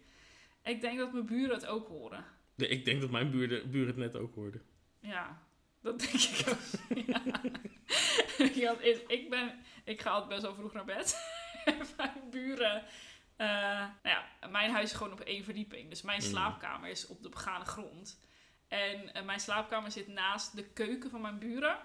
[0.65, 2.25] Ik denk dat mijn buren het ook horen.
[2.61, 4.63] Nee, ik denk dat mijn buren, buren het net ook hoorden.
[5.01, 5.43] Ja,
[5.83, 6.59] dat denk ik ook.
[7.07, 7.23] ja.
[8.55, 11.17] Ja, want is- ik, ben, ik ga altijd best wel vroeg naar bed.
[11.97, 12.85] mijn buren...
[13.37, 13.47] eh,
[14.03, 15.89] nou ja, mijn huis is gewoon op één verdieping.
[15.89, 16.29] Dus mijn Mm.
[16.29, 18.21] slaapkamer is op de begane grond.
[18.69, 21.79] En eh, mijn slaapkamer zit naast de keuken van mijn buren.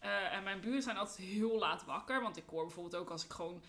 [0.00, 2.22] Eh, en mijn buren zijn altijd heel laat wakker.
[2.22, 3.62] Want ik hoor bijvoorbeeld ook als ik gewoon...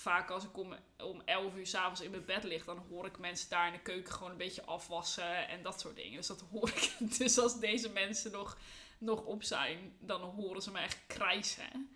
[0.00, 2.64] Vaak als ik om, om 11 uur s'avonds in mijn bed lig...
[2.64, 5.48] dan hoor ik mensen daar in de keuken gewoon een beetje afwassen...
[5.48, 6.16] en dat soort dingen.
[6.16, 6.96] Dus dat hoor ik.
[7.18, 8.58] Dus als deze mensen nog,
[8.98, 9.96] nog op zijn...
[9.98, 11.90] dan horen ze me echt krijsen.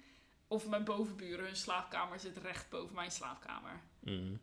[0.46, 3.82] Of mijn bovenburen, hun slaapkamer zit recht boven mijn slaapkamer.
[4.00, 4.40] Mm.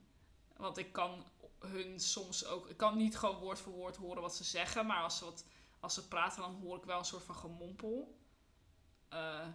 [0.57, 1.25] Want ik kan
[1.59, 2.69] hun soms ook...
[2.69, 4.85] Ik kan niet gewoon woord voor woord horen wat ze zeggen...
[4.85, 5.45] maar als ze, wat,
[5.79, 8.17] als ze praten, dan hoor ik wel een soort van gemompel.
[9.09, 9.47] Eh,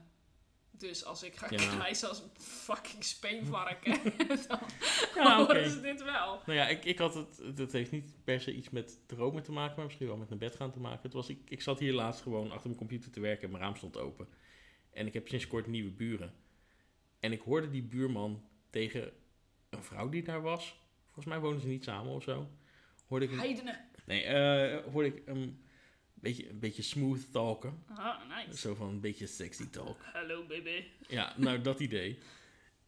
[0.78, 1.76] dus als ik ga Ja.
[1.76, 3.98] krijsen als een fucking speenvarken...
[4.48, 4.58] dan
[5.14, 5.52] Ja, oké.
[5.52, 6.40] horen ze dit wel.
[6.46, 9.52] Nou ja, ik, ik had het, dat heeft niet per se iets met dromen te
[9.52, 11.02] maken, maar misschien wel met naar bed gaan te maken.
[11.02, 13.62] Het was, ik, ik zat hier laatst gewoon achter mijn computer te werken en mijn
[13.62, 14.28] raam stond open.
[14.90, 16.34] En ik heb sinds kort nieuwe buren.
[17.20, 19.12] En ik hoorde die buurman tegen
[19.70, 20.80] een vrouw die daar was.
[21.04, 22.48] Volgens mij wonen ze niet samen of zo.
[23.06, 23.84] Hoorde ik, hem- Heidenen.
[24.06, 25.60] nee, eh, hoorde ik hem een
[26.26, 27.84] beetje, een beetje smooth talken.
[27.94, 28.58] Ah, nice.
[28.58, 30.00] Zo van een beetje sexy talk.
[30.12, 30.84] Hallo baby.
[31.08, 32.18] Ja, nou dat idee.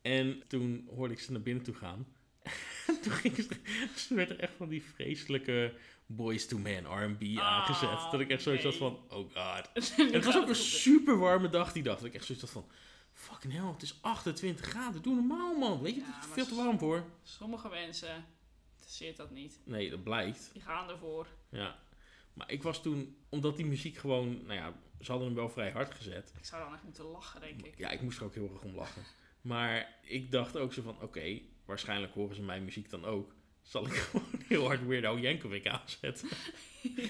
[0.03, 2.07] En toen hoorde ik ze naar binnen toe gaan.
[3.03, 3.49] toen ging ze,
[3.97, 5.75] ze werd er echt van die vreselijke
[6.07, 8.11] Boys to Man R&B aangezet.
[8.11, 9.93] Dat ik echt zoiets had van, oh god.
[9.97, 11.97] En het was ook een super warme dag die dag.
[11.97, 12.71] Dat ik echt zoiets had van,
[13.13, 15.03] fucking hell, het is 28 graden.
[15.03, 15.83] Doe normaal man.
[15.83, 17.05] Weet je, Ja, het is veel te warm voor.
[17.23, 18.25] Sommige mensen
[18.77, 19.61] interesseert dat niet.
[19.65, 20.51] Nee, dat blijkt.
[20.53, 21.27] Die gaan ervoor.
[21.49, 21.79] Ja.
[22.39, 25.71] Maar ik was toen, omdat die muziek gewoon, nou ja, ze hadden hem wel vrij
[25.71, 26.33] hard gezet.
[26.39, 27.79] Ik zou dan echt moeten lachen, denk ik.
[27.79, 29.03] Ja, ik moest er ook heel erg om lachen.
[29.41, 33.35] Maar ik dacht ook zo van, oké, waarschijnlijk horen ze mijn muziek dan ook.
[33.63, 36.29] Zal ik gewoon heel hard Weirdo Yankovic aanzetten?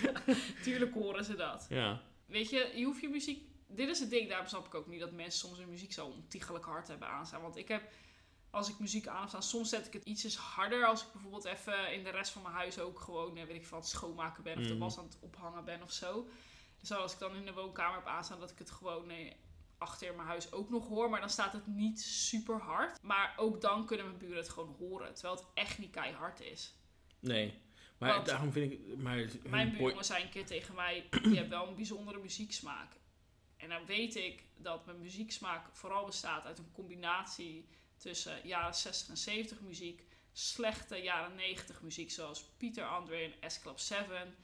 [0.02, 0.22] Ja,
[0.62, 1.66] tuurlijk horen ze dat.
[1.68, 3.42] Ja, Weet je, je hoeft je muziek...
[3.66, 6.06] Dit is het ding, daarom snap ik ook niet dat mensen soms hun muziek zo
[6.06, 7.42] ontiegelijk hard hebben aanstaan.
[7.42, 7.82] Want ik heb,
[8.50, 10.86] als ik muziek aan heb staan, soms zet ik het ietsjes harder.
[10.86, 13.64] Als ik bijvoorbeeld even in de rest van mijn huis ook gewoon, eh, weet ik
[13.78, 14.58] het schoonmaken ben.
[14.58, 14.78] Of de Mhm.
[14.78, 16.28] was aan het ophangen ben of zo.
[16.78, 19.32] Dus als ik dan in de woonkamer heb aanstaan, dat ik het gewoon eh,
[19.78, 21.10] achter in mijn huis ook nog hoor.
[21.10, 23.02] Maar dan staat het niet super hard.
[23.02, 25.14] Maar ook dan kunnen mijn buren het gewoon horen.
[25.14, 26.74] Terwijl het echt niet keihard is.
[27.20, 27.66] nee.
[27.98, 28.96] Maar Want- daarom vind ik...
[28.96, 32.92] Maar Mijn buurman zei een keer tegen mij: Je hebt wel een bijzondere muzieksmaak.
[33.56, 37.68] En dan weet ik dat mijn muzieksmaak vooral bestaat uit een combinatie
[37.98, 43.60] tussen jaren 60 en 70 muziek, slechte jaren 90 muziek, zoals Pieter Andre en S
[43.60, 44.34] Club 7.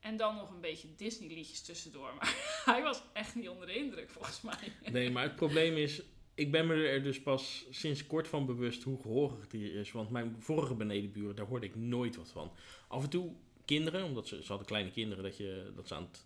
[0.00, 2.14] En dan nog een beetje Disney liedjes tussendoor.
[2.14, 2.34] Maar
[2.74, 4.72] hij was echt niet onder de indruk, volgens mij.
[4.92, 6.02] Nee, maar het probleem is...
[6.34, 9.92] Ik ben me er dus pas sinds kort van bewust hoe gehoorig het hier is.
[9.92, 12.52] Want mijn vorige benedenburen, daar hoorde ik nooit wat van.
[12.88, 13.32] Af en toe
[13.64, 16.24] kinderen, omdat ze, ze hadden kleine kinderen, dat, je, dat ze aan het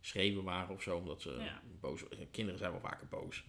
[0.00, 0.96] schreeuwen waren of zo.
[0.96, 1.62] Omdat ze Ja.
[1.80, 3.44] boos Kinderen zijn wel vaker boos.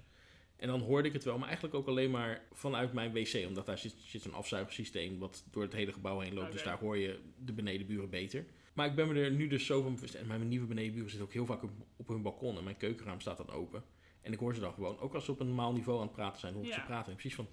[0.62, 3.47] En dan hoorde ik het wel, maar eigenlijk ook alleen maar vanuit mijn wc.
[3.47, 6.51] Omdat daar zit, zit een afzuigsysteem wat door het hele gebouw heen loopt.
[6.51, 8.45] Dus daar hoor je de benedenburen beter.
[8.74, 10.14] Maar ik ben me er nu dus zo van bewust.
[10.14, 12.57] En mijn nieuwe benedenburen zitten ook heel vaak op, op hun balkon.
[12.57, 13.84] En mijn keukenraam staat dan open.
[14.22, 16.16] En ik hoor ze dan gewoon, ook als ze op een normaal niveau aan het
[16.16, 16.76] praten zijn, hoor ik Ja.
[16.76, 17.09] ze praten.
[17.12, 17.47] En precies van,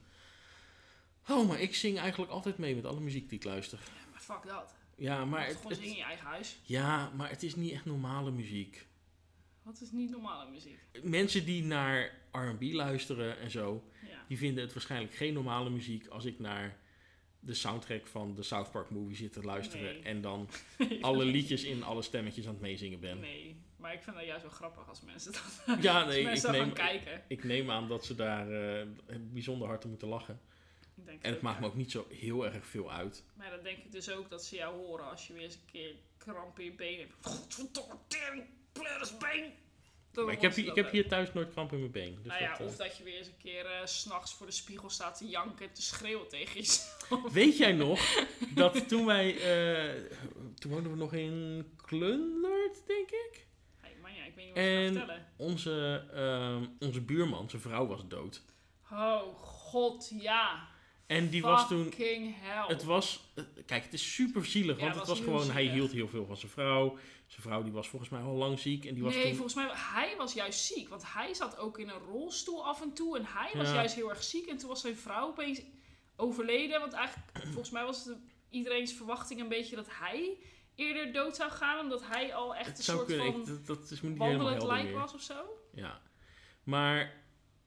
[1.31, 3.79] Oh, maar ik zing eigenlijk altijd mee met alle muziek die ik luister.
[4.11, 4.75] Maar fuck dat.
[4.97, 6.59] Ja, maar Maar het, gewoon het- zingen in je eigen huis.
[6.63, 8.87] ja, maar het is niet echt normale muziek.
[9.69, 10.79] Wat is niet normale muziek?
[11.03, 14.25] Mensen die naar R&B luisteren en zo, Ja.
[14.29, 16.77] die vinden het waarschijnlijk geen normale muziek als ik naar
[17.41, 20.03] de soundtrack van de South Park movie zit te luisteren Nee.
[20.03, 20.49] en dan
[21.01, 23.21] alle liedjes in alle stemmetjes aan het meezingen ben.
[23.21, 26.51] Nee, maar ik vind dat juist wel grappig als mensen dat Ja, nee, ik mensen
[26.55, 27.23] gaan neem, kijken.
[27.29, 28.87] ik neem aan dat ze daar eh,
[29.21, 30.41] bijzonder hard om moeten lachen.
[30.97, 33.25] Ik denk En het maakt me ook niet zo heel erg veel uit.
[33.35, 35.71] Maar dan denk ik dus ook dat ze jou horen als je weer eens een
[35.73, 37.13] keer kramp in je been hebt.
[37.27, 38.45] Godverdomme, tering,
[38.79, 39.53] pleurisbeen.
[40.15, 42.19] Maar ik heb, hier, ik heb hier thuis nooit kramp in mijn been.
[42.23, 44.35] Dus nou ja, dat, eh, of dat je weer eens een keer eh, s s'nachts
[44.35, 47.33] voor de spiegel staat te janken en te schreeuwen tegen jezelf.
[47.33, 48.01] Weet jij nog
[48.55, 49.37] dat toen wij...
[49.37, 50.03] eh,
[50.59, 53.47] toen woonden we nog in Klundert, denk ik?
[53.81, 55.27] Hey, maar ja, ik weet niet wat je En- vertellen.
[55.37, 58.43] Onze, ehm, onze buurman, zijn vrouw was dood.
[58.93, 60.69] Oh god, ja.
[61.07, 61.85] En die was toen...
[61.85, 62.65] Fucking hell.
[62.67, 63.21] Het was...
[63.67, 65.51] Kijk, het is super zielig, Ja, want het het was gewoon...
[65.51, 66.99] Hij hield heel veel van zijn vrouw.
[67.29, 68.85] Zijn vrouw die was volgens mij al lang ziek.
[68.85, 69.33] En die was nee, toen...
[69.35, 70.89] volgens mij, hij was juist ziek.
[70.89, 73.19] Want hij zat ook in een rolstoel af en toe.
[73.19, 73.75] En hij was Ja.
[73.75, 74.47] juist heel erg ziek.
[74.47, 75.61] En toen was zijn vrouw opeens
[76.17, 76.81] overleden.
[76.81, 78.19] Want eigenlijk, volgens mij was het
[78.49, 80.37] iedereen's verwachting een beetje dat hij
[80.75, 81.79] eerder dood zou gaan.
[81.79, 84.19] Omdat hij al echt Het een soort kunnen, van ik, dat, dat is me niet
[84.19, 84.93] wandelend lijk meer.
[84.93, 85.45] was of zo.
[85.75, 86.01] Ja.
[86.63, 87.23] Maar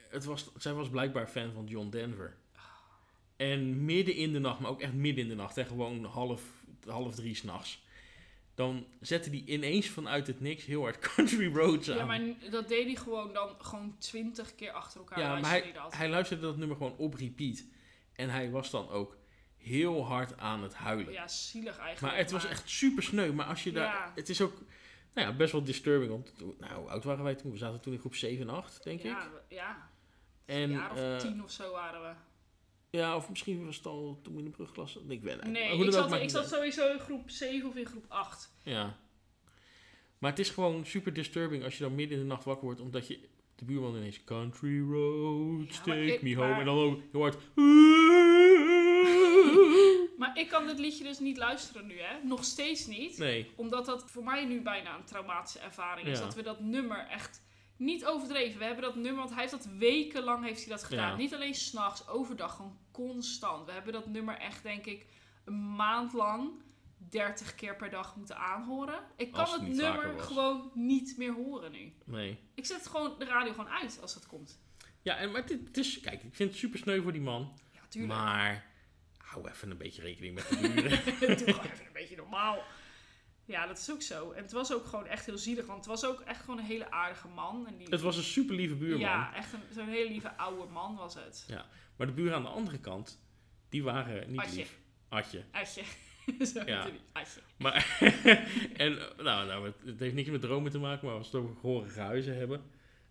[0.10, 2.38] het was, zij was blijkbaar fan van John Denver.
[3.36, 6.42] En midden in de nacht, maar ook echt midden in de nacht, hè, gewoon half,
[6.88, 7.84] half drie s'nachts.
[8.56, 11.98] Dan zette hij ineens vanuit het niks heel hard Country Roads aan.
[11.98, 15.20] Ja, maar dat deed hij gewoon dan gewoon twintig keer achter elkaar.
[15.20, 15.96] Ja, maar hij, dat.
[15.96, 17.64] hij luisterde dat nummer gewoon op repeat.
[18.14, 19.18] En hij was dan ook
[19.58, 21.14] heel hard aan het huilen.
[21.14, 22.02] Ja, zielig eigenlijk.
[22.02, 23.32] maar het was echt super sneu.
[23.34, 23.86] Maar als je daar...
[23.94, 24.12] Ja.
[24.16, 24.54] Het is ook
[25.14, 26.12] nou ja, best wel disturbing.
[26.12, 27.52] Want, nou, hoe oud waren wij toen?
[27.52, 29.30] We zaten toen in groep 7 en 8, denk ja, ik.
[29.32, 29.90] we- Ja,
[30.46, 32.14] En, een jaar of eh, tien of zo waren we.
[32.92, 34.98] Ja, of misschien was het al toen in de brugklas.
[35.08, 38.06] Ik weet het Nee, ik zat, ik zat sowieso in groep 7 of in groep
[38.08, 38.54] 8.
[38.64, 38.98] Ja.
[40.18, 42.80] Maar het is gewoon super disturbing als je dan midden in de nacht wakker wordt.
[42.80, 43.20] Omdat je
[43.56, 44.24] de buurman ineens...
[44.24, 46.50] Country roads, Ja, maar take ik- me home.
[46.50, 47.38] maar- En dan ook heel hard...
[50.18, 52.24] Maar ik kan dit liedje dus niet luisteren nu, hè?
[52.28, 53.18] Nog steeds niet.
[53.18, 53.50] Nee.
[53.56, 56.18] Omdat dat voor mij nu bijna een traumatische ervaring is.
[56.20, 56.24] Ja.
[56.26, 57.42] Dat we dat nummer echt
[57.82, 58.60] niet overdreven.
[58.60, 61.10] We hebben dat nummer, want hij heeft dat wekenlang heeft hij dat gedaan.
[61.10, 61.16] Ja.
[61.16, 63.66] Niet alleen s'nachts, overdag, gewoon constant.
[63.66, 65.06] We hebben dat nummer echt, denk ik,
[65.46, 66.52] een maand lang
[66.98, 69.00] 30 keer per dag moeten aanhoren.
[69.18, 71.94] Ik kan het nummer gewoon niet meer horen nu.
[72.06, 72.40] Nee.
[72.56, 74.60] Ik zet gewoon de radio gewoon uit als dat komt.
[75.02, 76.00] Ja, en, maar het is...
[76.00, 77.54] Kijk, ik vind het super sneu voor die man.
[77.74, 78.14] Ja, tuurlijk.
[78.14, 78.70] Maar...
[79.18, 80.90] Hou even een beetje rekening met de buren.
[81.38, 82.64] Doe gewoon even een beetje normaal.
[83.52, 84.32] Ja, dat is ook zo.
[84.32, 85.66] En het was ook gewoon echt heel zielig.
[85.66, 87.68] Want het was ook echt gewoon een hele aardige man.
[87.68, 89.00] En die, het was een super lieve buurman.
[89.00, 91.46] Ja, echt een- zo'n hele lieve oude man was het.
[91.98, 93.20] Maar de buren aan de andere kant...
[93.70, 94.56] Die waren niet Atje.
[94.56, 94.80] lief.
[95.10, 95.44] Atje.
[95.52, 95.84] Atje.
[96.54, 96.88] Zo Ja.
[97.12, 97.40] Atje.
[97.58, 97.98] Maar,
[98.74, 101.60] en nou, nou, het, heeft niks met dromen te maken, maar als we het over
[101.60, 102.62] gehorige huizen hebben.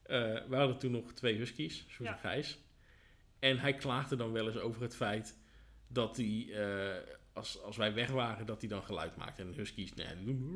[0.03, 0.17] eh
[0.49, 2.13] we hadden toen nog twee huskies, Ja.
[2.13, 2.59] en Gijs.
[3.39, 5.39] En hij klaagde dan wel eens over het feit
[5.89, 6.97] dat hij, eh,
[7.41, 9.43] als, als wij weg waren, dat hij dan geluid maakte.
[9.43, 10.53] En huskies, nee, die doen...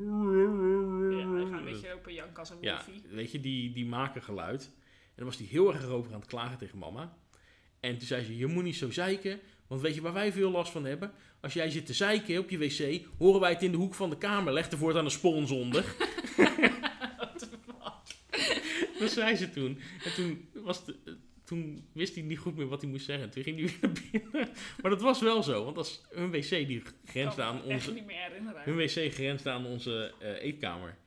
[1.11, 3.09] Ja, gaat een beetje lopen janken als een Ja, wolfie.
[3.09, 4.63] weet je, die, die maken geluid.
[5.05, 7.17] En dan was hij heel erg erover aan het klagen tegen mama.
[7.79, 9.39] En toen zei ze, je moet niet zo zeiken.
[9.67, 11.11] Want weet je waar wij veel last van hebben?
[11.41, 14.09] Als jij zit te zeiken op je wc, horen wij het in de hoek van
[14.09, 14.53] de kamer.
[14.53, 15.85] Leg er voortaan een spons onder.
[18.99, 19.79] dat zei ze toen.
[20.03, 21.13] En toen, was de, eh,
[21.45, 23.29] toen wist hij niet goed meer wat hij moest zeggen.
[23.29, 24.49] Toen ging hij weer naar binnen.
[24.81, 25.63] Maar dat was wel zo.
[25.63, 27.93] Want als hun wc die grensde kan aan onze...
[27.93, 28.61] niet meer herinneren.
[28.63, 30.97] Hun wc grensde aan onze eh, eetkamer.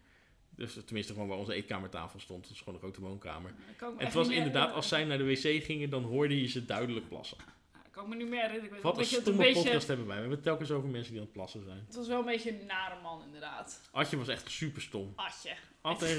[0.51, 2.51] Dus tenminste gewoon waar onze eetkamertafel stond.
[2.51, 3.55] Is gewoon een grote woonkamer.
[3.99, 7.09] En het was inderdaad, als zij naar de wc gingen, dan hoorde je ze duidelijk
[7.09, 7.39] plassen.
[7.85, 8.77] Ik kan me niet meer herinneren.
[8.77, 9.63] Ik Wat een stomme beetje...
[9.63, 10.15] podcast hebben wij.
[10.15, 11.83] We hebben het telkens over mensen die aan het plassen zijn.
[11.87, 13.89] Het was wel een beetje een nare man, inderdaad.
[13.93, 15.13] Adje was echt super stom.
[15.17, 15.55] Atje.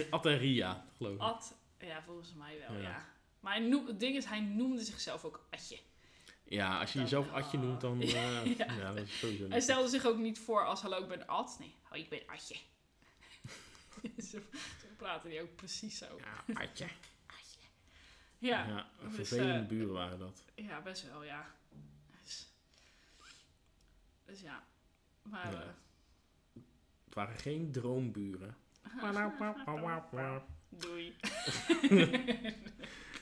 [0.09, 1.21] Ad en, Ria, geloof ik.
[1.21, 1.57] Ad.
[1.79, 2.89] Ja, volgens mij wel, Ja.
[2.89, 3.05] ja.
[3.39, 5.79] Maar hij het ding is, hij noemde zichzelf ook Atje.
[6.43, 8.01] Ja, als je jezelf Adje noemt, dan...
[8.01, 8.73] eh, ja.
[8.73, 8.93] Ja.
[8.93, 11.55] dat is sowieso Hij stelde zich ook niet voor als hallo, ik ben Ad.
[11.59, 12.55] Nee, oh, ik ben Atje.
[14.31, 14.39] zo,
[14.97, 16.05] praten die ook precies zo.
[16.17, 16.87] Ja, Adje.
[18.37, 20.43] Ja, Ja, dus, vervelende eh, buren waren dat.
[20.55, 21.55] ja best wel, ja.
[22.21, 22.47] Dus,
[24.25, 24.63] dus ja.
[25.21, 25.51] Maar...
[25.51, 25.75] Ja.
[27.05, 28.57] Het waren geen droomburen.
[30.11, 30.35] eh,
[30.69, 31.15] doei.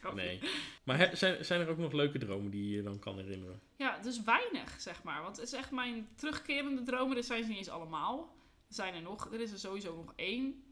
[0.14, 0.40] Nee.
[0.84, 3.62] Maar zijn, zijn er ook nog leuke dromen die je je dan kan herinneren?
[3.76, 5.22] Ja, dus weinig, zeg maar.
[5.22, 7.16] Want het is echt mijn terugkerende dromen.
[7.16, 8.36] Dit zijn ze niet eens allemaal.
[8.68, 9.34] Er zijn er nog.
[9.34, 10.64] Er is er sowieso nog één.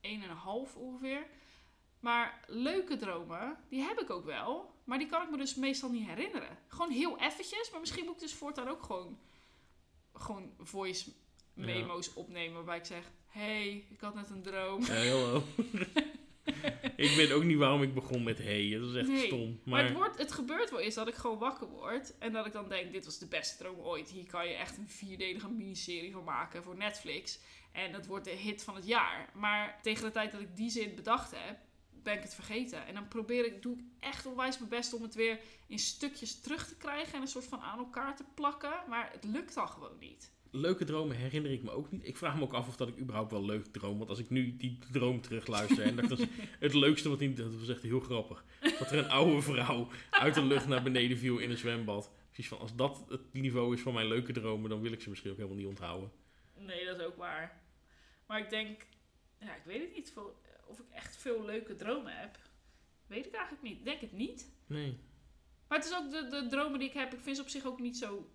[0.00, 1.26] Eén en een half ongeveer.
[2.00, 4.74] Maar leuke dromen, die heb ik ook wel.
[4.84, 6.58] Maar die kan ik me dus meestal niet herinneren.
[6.68, 7.70] Gewoon heel eventjes.
[7.70, 9.18] Maar misschien moet ik dus voortaan ook gewoon,
[10.14, 11.10] gewoon voice
[11.54, 11.64] Ja.
[11.64, 12.54] memo's opnemen.
[12.54, 14.82] Waarbij ik zeg, hey, ik had net een droom.
[14.84, 15.42] Ja, hallo.
[17.02, 18.78] ik weet ook niet waarom ik begon met hey.
[18.78, 19.48] Dat is echt Nee, stom.
[19.48, 22.18] Maar, Maar, het, wordt, het gebeurt wel eens dat ik gewoon wakker word.
[22.18, 24.10] En dat ik dan denk, dit was de beste droom ooit.
[24.10, 27.38] Hier kan je echt een vierdelige miniserie van maken voor Netflix.
[27.72, 29.30] En dat wordt de hit van het jaar.
[29.34, 31.58] Maar tegen de tijd dat ik die zin bedacht heb,
[32.02, 32.86] ben ik het vergeten.
[32.86, 36.40] En dan probeer ik, doe ik echt onwijs mijn best om het weer in stukjes
[36.40, 37.14] terug te krijgen.
[37.14, 38.72] En een soort van aan elkaar te plakken.
[38.88, 40.32] Maar het lukt dan gewoon niet.
[40.54, 42.06] Leuke dromen herinner ik me ook niet.
[42.06, 43.98] Ik vraag me ook af of dat ik überhaupt wel leuk droom.
[43.98, 45.84] Want als ik nu die droom terugluister...
[45.84, 46.20] en dat was
[46.60, 47.36] het leukste wat niet...
[47.36, 48.44] Dat was echt heel grappig.
[48.78, 52.10] Dat er een oude vrouw uit de lucht naar beneden viel in een zwembad.
[52.26, 54.70] Precies van, als dat het niveau is van mijn leuke dromen...
[54.70, 56.12] dan wil ik ze misschien ook helemaal niet onthouden.
[56.56, 57.62] Nee, dat is ook waar.
[58.26, 58.86] Maar ik denk,
[59.40, 60.12] ja, ik weet het niet
[60.66, 62.38] of ik echt veel leuke dromen heb.
[63.06, 63.78] Weet ik eigenlijk niet.
[63.78, 64.52] Ik Denk het niet.
[64.66, 64.98] Nee.
[65.68, 67.64] Maar het is ook de, de dromen die ik heb, ik vind ze op zich
[67.64, 68.30] ook niet zo.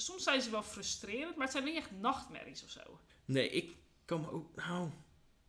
[0.00, 3.00] Soms zijn ze wel frustrerend, maar het zijn niet echt nachtmerries of zo.
[3.24, 4.54] Nee, ik kan me ook...
[4.54, 4.90] Nou,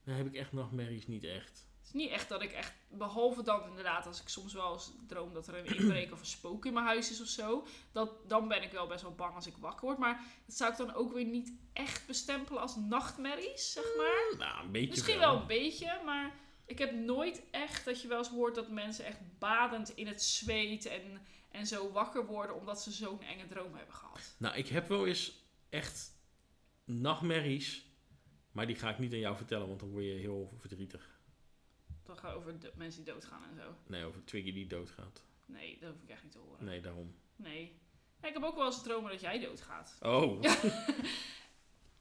[0.03, 1.67] dan heb ik echt nachtmerries niet echt.
[1.79, 4.91] Het is niet echt dat ik echt, behalve dan inderdaad als ik soms wel eens
[5.07, 7.65] droom dat er een inbreker of een spook in mijn huis is of zo.
[7.91, 9.97] Dat, dan ben ik wel best wel bang als ik wakker word.
[9.97, 14.37] Maar dat zou ik dan ook weer niet echt bestempelen als nachtmerries, zeg maar.
[14.37, 16.35] Nou, een beetje Misschien wel een beetje, maar
[16.65, 20.23] ik heb nooit echt dat je wel eens hoort dat mensen echt badend in het
[20.23, 21.21] zweet en,
[21.51, 24.35] en zo wakker worden omdat ze zo'n enge droom hebben gehad.
[24.37, 26.11] Nou, ik heb wel eens echt
[26.83, 27.85] nachtmerries...
[28.51, 29.67] maar die ga ik niet aan jou vertellen...
[29.67, 31.19] want dan word je heel verdrietig.
[32.03, 33.75] Dan gaat over mensen die doodgaan en zo.
[33.87, 35.23] Nee, over Twiggy die doodgaat.
[35.45, 36.65] Nee, dat hoef ik echt niet te horen.
[36.65, 37.15] Nee, daarom.
[37.35, 37.79] Nee.
[38.21, 39.97] Ja, ik heb ook wel eens dromen dat jij doodgaat.
[40.01, 40.41] Oh,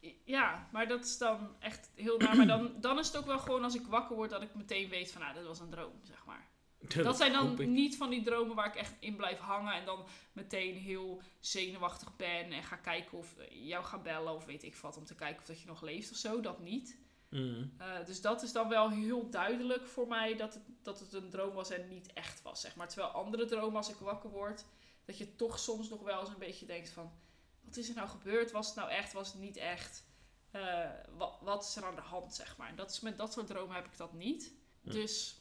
[0.24, 2.36] Ja, maar dat is dan echt heel naar.
[2.36, 4.88] Maar dan, dan is het ook wel gewoon als ik wakker word dat ik meteen
[4.88, 6.48] weet van, nou, dit was een droom, zeg maar.
[7.02, 10.06] Dat zijn dan niet van die dromen waar ik echt in blijf hangen en dan
[10.32, 14.76] meteen heel zenuwachtig ben en ga kijken of eh, jou ga bellen of weet ik
[14.76, 16.40] wat om te kijken of dat je nog leeft of zo.
[16.40, 16.98] Dat niet.
[17.30, 17.72] Mm.
[17.78, 21.30] Eh, dus dat is dan wel heel duidelijk voor mij dat het, dat het een
[21.30, 22.88] droom was en niet echt was, zeg maar.
[22.88, 24.64] Terwijl andere dromen als ik wakker word,
[25.04, 27.12] dat je toch soms nog wel eens een beetje denkt van,
[27.60, 28.50] wat is er nou gebeurd?
[28.50, 29.12] Was het nou echt?
[29.12, 30.06] Was het niet echt?
[30.50, 32.76] Eh, wat, wat is er aan de hand, zeg maar?
[32.76, 34.54] Dat is, met dat soort dromen heb ik dat niet.
[34.82, 35.37] Dus,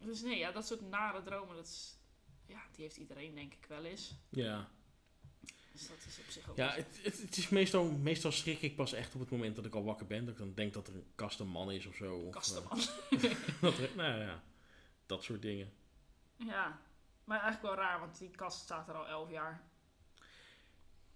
[0.00, 1.96] dus nee, ja, dat soort nare dromen, dat is,
[2.46, 4.14] ja, die heeft iedereen denk ik wel eens.
[4.28, 4.70] Ja,
[5.72, 8.76] Dus dat is op zich ook ja het, het, het is meestal, meestal schrik ik
[8.76, 10.24] pas echt op het moment dat ik al wakker ben.
[10.24, 12.26] Dat ik dan denk dat er een kastenman is of zo.
[12.26, 12.32] Eh,
[13.60, 14.42] dat er- nou ja,
[15.06, 15.72] dat soort dingen.
[16.36, 16.80] Ja,
[17.24, 19.62] maar eigenlijk wel raar, want die kast staat er al elf jaar.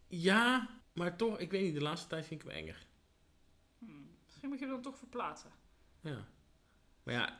[0.07, 2.87] Ja, maar toch, ik weet niet, de laatste tijd vind ik hem enger.
[3.79, 5.51] Hmm, Misschien moet je hem dan toch verplaatsen.
[6.01, 6.29] Ja.
[7.05, 7.37] Maar ja,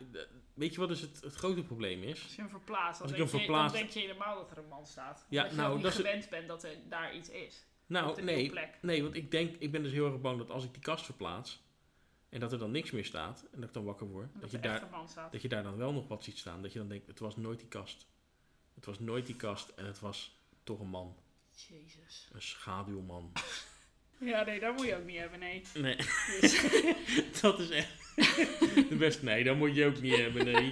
[0.55, 2.23] weet je wat dus het, het grote probleem is?
[2.23, 4.35] Als je hem verplaatst, dan, Als ik denk, hem je, verplaats- dan denk je helemaal
[4.37, 5.27] dat er een man staat.
[5.29, 7.65] Ja, dat je nou, niet dat is het- gewend bent dat er daar iets is.
[7.87, 10.73] Nou, nee, nee, want ik denk, ik ben dus heel erg bang dat als ik
[10.73, 11.63] die kast verplaats
[12.29, 14.51] en dat er dan niks meer staat en dat ik dan wakker word, dat dat
[14.51, 14.89] je daar,
[15.31, 16.63] dat je daar dan wel nog wat ziet staan.
[16.63, 18.07] Dat je dan denkt, het was nooit die kast.
[18.75, 21.17] Het was nooit die kast en het was toch een man.
[21.69, 22.29] Jezus.
[22.33, 23.33] Een schaduwman.
[24.25, 25.63] Ja, nee, dat moet je ook niet hebben, nee.
[25.75, 25.97] Nee,
[26.41, 26.63] Dus,
[27.41, 28.03] dat is echt
[28.89, 29.25] de beste.
[29.25, 30.71] Nee, dat moet je ook niet hebben, nee.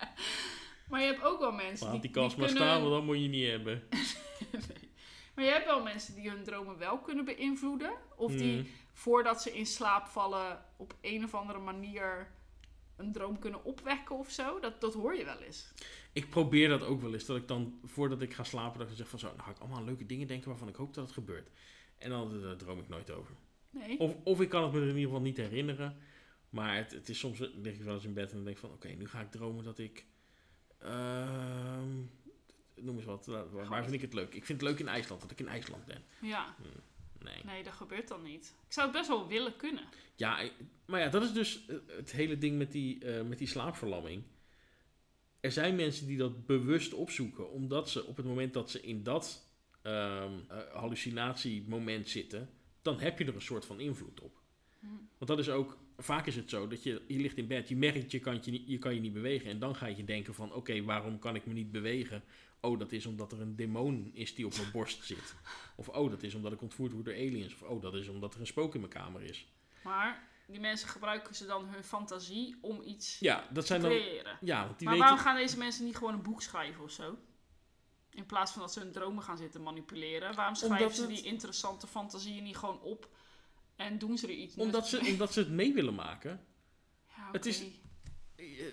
[0.88, 2.64] maar je hebt ook wel mensen Laat die, die kast maar kunnen...
[2.64, 3.82] staan, want dat moet je niet hebben.
[4.52, 4.92] Nee.
[5.34, 7.92] Maar je hebt wel mensen die hun dromen wel kunnen beïnvloeden.
[8.16, 8.66] Of die Mm.
[8.92, 12.30] voordat ze in slaap vallen op een of andere manier
[12.96, 14.60] een droom kunnen opwekken of zo.
[14.60, 15.72] Dat, dat hoor je wel eens.
[16.12, 17.24] Ik probeer dat ook wel eens.
[17.24, 19.58] Dat ik dan, voordat ik ga slapen, dat ik zeg van zo, nou ga ik
[19.58, 21.48] allemaal leuke dingen denken waarvan ik hoop dat het gebeurt.
[22.04, 23.34] En dan eh, droom ik nooit over.
[23.70, 23.98] Nee.
[23.98, 25.96] Of, of ik kan het me er in ieder geval niet herinneren.
[26.50, 28.62] Maar het, het is soms, lig ik wel eens in bed en dan denk ik
[28.62, 30.06] van, oké, nu ga ik dromen dat ik,
[30.78, 31.90] ehm,
[32.74, 34.34] noem eens wat, waar, waar vind ik het leuk?
[34.34, 36.02] Ik vind het leuk in IJsland, dat ik in IJsland ben.
[36.20, 36.54] Ja,
[37.24, 37.44] Nee.
[37.44, 38.54] nee, dat gebeurt dan niet.
[38.66, 39.84] Ik zou het best wel willen kunnen.
[40.16, 40.50] Ja,
[40.86, 44.22] maar ja, dat is dus eh, het hele ding met die, eh, met die slaapverlamming.
[45.40, 49.02] Er zijn mensen die dat bewust opzoeken, omdat ze op het moment dat ze in
[49.02, 49.43] dat
[49.84, 50.24] eh,
[50.72, 52.50] hallucinatiemoment zitten,
[52.82, 54.40] dan heb je er een soort van invloed op.
[54.80, 54.86] Hm.
[55.18, 57.76] Want dat is ook, vaak is het zo dat je, je ligt in bed, je
[57.76, 59.50] merkt je kan je, niet, je kan je niet bewegen.
[59.50, 62.22] En dan ga je denken van, oké, waarom kan ik me niet bewegen?
[62.60, 65.34] Oh, dat is omdat er een demon is die op mijn borst zit.
[65.76, 67.54] Of oh, dat is omdat ik ontvoerd word door aliens.
[67.54, 69.46] Of oh, dat is omdat er een spook in mijn kamer is.
[69.82, 73.90] Maar die mensen gebruiken ze dan hun fantasie om iets Ja, dat te zijn dan...
[73.90, 74.38] creëren.
[74.40, 75.08] Ja, want die maar weten...
[75.08, 77.18] waarom gaan deze mensen niet gewoon een boek schrijven of zo?
[78.14, 80.34] In plaats van dat ze hun dromen gaan zitten manipuleren.
[80.34, 83.08] Waarom schrijven Omdat ze het- die interessante fantasieën niet gewoon op
[83.76, 85.12] en doen ze er iets Omdat nuttigs ze, mee?
[85.12, 86.44] omdat ze het mee willen maken.
[87.16, 87.72] Ja, het is- oké.
[88.36, 88.64] Eh,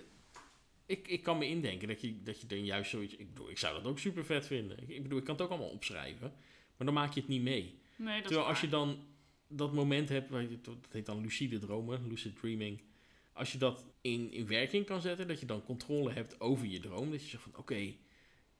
[0.86, 3.14] ik, ik kan me indenken dat je, dat je dan juist zoiets...
[3.16, 4.82] Ik, bedoel, ik zou dat ook super vet vinden.
[4.82, 6.32] Ik, ik bedoel, ik kan het ook allemaal opschrijven.
[6.76, 7.80] Maar dan maak je het niet mee.
[7.96, 9.04] Nee, dat Terwijl is als je dan
[9.46, 12.82] dat moment hebt, waar je, dat heet dan lucide dromen, lucid dreaming.
[13.32, 16.80] Als je dat in, in werking kan zetten, dat je dan controle hebt over je
[16.80, 17.10] droom.
[17.10, 17.94] Dat je zegt van oké,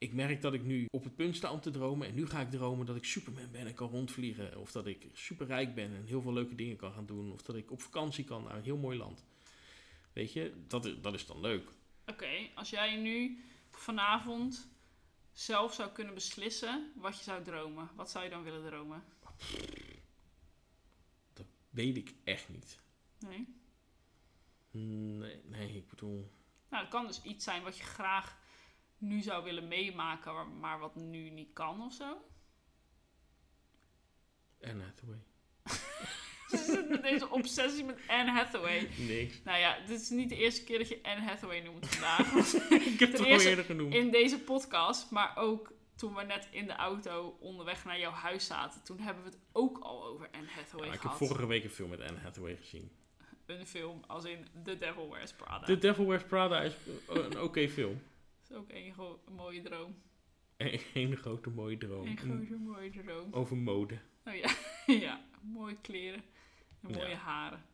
[0.02, 2.08] ik merk dat ik nu op het punt sta om te dromen.
[2.08, 4.58] En nu ga ik dromen dat ik Superman ben en kan rondvliegen.
[4.58, 7.32] Of dat ik superrijk ben en heel veel leuke dingen kan gaan doen.
[7.32, 9.24] Of dat ik op vakantie kan naar een heel mooi land.
[10.12, 11.70] Weet je, dat, is- dat is dan leuk.
[12.06, 13.38] Oké, als jij nu
[13.70, 14.68] vanavond
[15.32, 19.04] zelf zou kunnen beslissen wat je zou dromen, wat zou je dan willen dromen?
[21.70, 22.78] Weet ik echt niet.
[23.18, 23.46] Nee?
[24.70, 26.30] Nee, nee ik bedoel...
[26.70, 28.38] Nou, het kan dus iets zijn wat je graag
[29.02, 32.16] nu zou willen meemaken, maar- wat nu niet kan of zo.
[34.62, 35.18] Anne Hathaway.
[37.10, 38.88] Deze obsessie met Anne Hathaway.
[38.98, 39.42] Niks.
[39.44, 42.32] Nou ja, dit is niet de eerste keer dat je Anne Hathaway noemt vandaag.
[42.92, 43.94] Ik heb het al eerder genoemd.
[43.94, 48.46] in deze podcast, maar ook toen we net in de auto onderweg naar jouw huis
[48.46, 51.28] zaten, toen hebben we het ook al over Anne Hathaway Ja, ik heb gehad.
[51.28, 52.90] vorige week een film met Anne Hathaway gezien.
[53.46, 55.66] Een film als in The Devil Wears Prada.
[55.66, 56.72] The Devil Wears Prada is
[57.08, 58.02] een oké film.
[58.52, 59.94] Is ook een gro- mooie droom.
[60.94, 62.06] Een grote mooie droom.
[62.06, 63.32] Een grote mooie droom.
[63.32, 63.98] Over mode.
[64.26, 64.56] Oh ja,
[65.06, 65.24] ja.
[65.42, 66.22] Mooie kleren
[66.82, 67.14] en mooie Ja.
[67.16, 67.64] haren.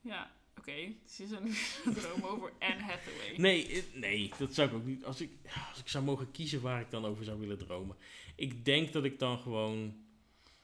[0.00, 0.72] Ja, oké.
[0.72, 3.34] Het is een droom over Anne Hathaway.
[3.36, 5.04] Nee, nee, dat zou ik ook niet.
[5.04, 5.30] Als ik,
[5.70, 7.96] als ik zou mogen kiezen waar ik dan over zou willen dromen.
[8.36, 9.96] Ik denk dat ik dan gewoon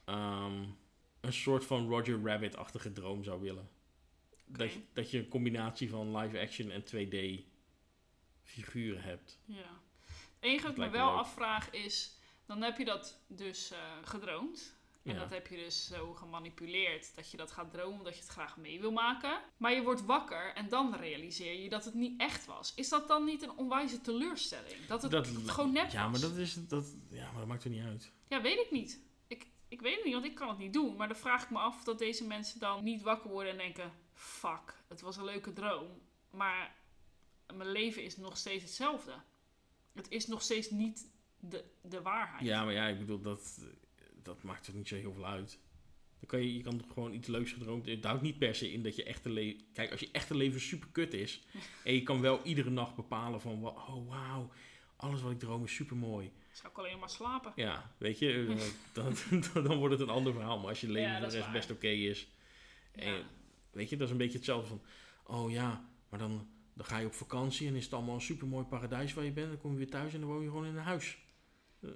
[0.05, 0.63] ehm,
[1.21, 3.69] een soort van Roger Rabbit-achtige droom zou willen.
[4.47, 7.51] Dat, dat je een combinatie van live action en 2D
[8.43, 9.39] figuren hebt.
[9.45, 9.57] Ja.
[10.13, 11.17] Het enige wat ik me wel leuk.
[11.19, 12.17] afvraag is,
[12.47, 14.75] dan heb je dat dus eh, gedroomd.
[15.03, 15.19] En Ja.
[15.19, 18.57] dat heb je dus zo gemanipuleerd dat je dat gaat dromen omdat je het graag
[18.57, 19.41] mee wil maken.
[19.57, 22.73] Maar je wordt wakker en dan realiseer je dat het niet echt was.
[22.75, 24.87] Is dat dan niet een onwijze teleurstelling?
[24.87, 26.21] Dat het Dat- gewoon nep Ja, was?
[26.21, 28.13] maar dat, is, dat, ja, maar dat maakt er niet uit.
[28.29, 29.01] Ja, weet ik niet.
[29.27, 30.97] Ik, ik weet het niet, want ik kan het niet doen.
[30.97, 33.93] Maar dan vraag ik me af dat deze mensen dan niet wakker worden en denken...
[34.15, 35.89] Fuck, het was een leuke droom.
[36.31, 36.75] Maar
[37.57, 39.15] mijn leven is nog steeds hetzelfde.
[39.93, 42.45] Het is nog steeds niet de, de waarheid.
[42.45, 43.61] Ja, maar ja, ik bedoel, dat,
[44.23, 45.59] dat maakt er niet zo heel veel uit.
[46.19, 47.87] Dan kan je, je kan toch gewoon iets leuks gedroomd.
[47.87, 49.61] Het houdt niet per se in dat je echte leven.
[49.73, 51.43] Kijk, als je echte leven super kut is.
[51.85, 53.67] en je kan wel iedere nacht bepalen van.
[53.67, 54.51] Oh, wauw.
[54.97, 56.33] Alles wat ik droom is super mooi.
[56.53, 57.53] Zou ik alleen maar slapen.
[57.57, 59.15] Ja, weet je, eh, dan,
[59.53, 60.59] dan, dan wordt het een ander verhaal.
[60.59, 62.29] Maar als je leven Ja, voor de rest best oké is.
[62.93, 63.23] En, Ja.
[63.71, 64.83] Weet je, dat is een beetje hetzelfde van.
[65.25, 68.47] Oh ja, maar dan, dan ga je op vakantie en is het allemaal een super
[68.47, 69.49] mooi paradijs waar je bent.
[69.49, 71.19] Dan kom je weer thuis en dan woon je gewoon in een huis.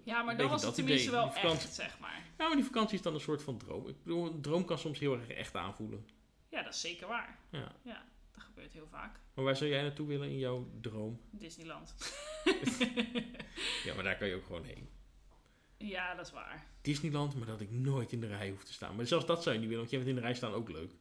[0.05, 1.21] Ja, maar dan was het tenminste idee.
[1.21, 2.25] wel vakantie- echt, zeg maar.
[2.39, 3.89] Ja, maar die vakantie is dan een soort van droom.
[3.89, 6.07] Ik bedoel, een droom kan soms heel erg echt aanvoelen.
[6.49, 7.39] Ja, dat is zeker waar.
[7.51, 7.73] Ja.
[7.83, 8.05] Ja,
[8.35, 9.21] dat gebeurt heel vaak.
[9.35, 11.21] Maar waar zou jij naartoe willen in jouw droom?
[11.31, 11.95] Disneyland.
[13.85, 14.89] Ja, maar daar kan je ook gewoon heen.
[15.77, 16.67] ja, dat is waar.
[16.83, 18.97] Disneyland, maar dat ik nooit in de rij hoef te staan.
[18.97, 20.69] Maar zelfs dat zou je niet willen, want jij vindt in de rij staan ook
[20.69, 20.93] leuk.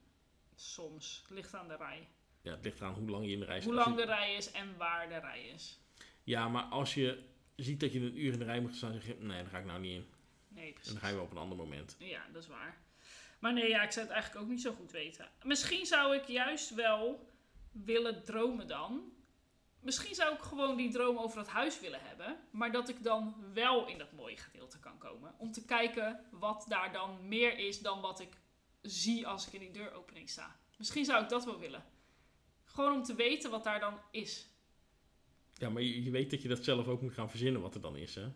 [0.56, 1.24] Soms.
[1.30, 2.08] Ligt aan de rij.
[2.46, 3.74] Ja, het ligt eraan hoe lang je in de rij staat.
[3.74, 5.80] Hoe lang je- de rij is en waar de rij is.
[6.24, 7.24] Ja, maar als je
[7.56, 9.58] ziet dat je een uur in de rij moet staan, zeg je, nee, daar ga
[9.60, 10.06] ik nou niet in.
[10.48, 10.92] Nee, En precies.
[10.92, 11.96] dan ga je wel op een ander moment.
[12.00, 12.78] Ja, dat is waar.
[13.40, 15.30] Maar nee, ja, ik zou het eigenlijk ook niet zo goed weten.
[15.44, 17.30] Misschien zou ik juist wel
[17.72, 19.14] willen dromen dan.
[19.80, 22.38] Misschien zou ik gewoon die droom over het huis willen hebben.
[22.52, 25.36] Maar dat ik dan wel in dat mooie gedeelte kan komen.
[25.38, 28.38] Om te kijken wat daar dan meer is dan wat ik
[28.82, 30.56] zie als ik in die deuropening sta.
[30.78, 31.84] Misschien zou ik dat wel willen.
[32.76, 34.48] Gewoon om te weten wat daar dan is.
[35.54, 37.82] Ja, maar je, je weet dat je dat zelf ook moet gaan verzinnen wat er
[37.82, 38.28] dan is, hè?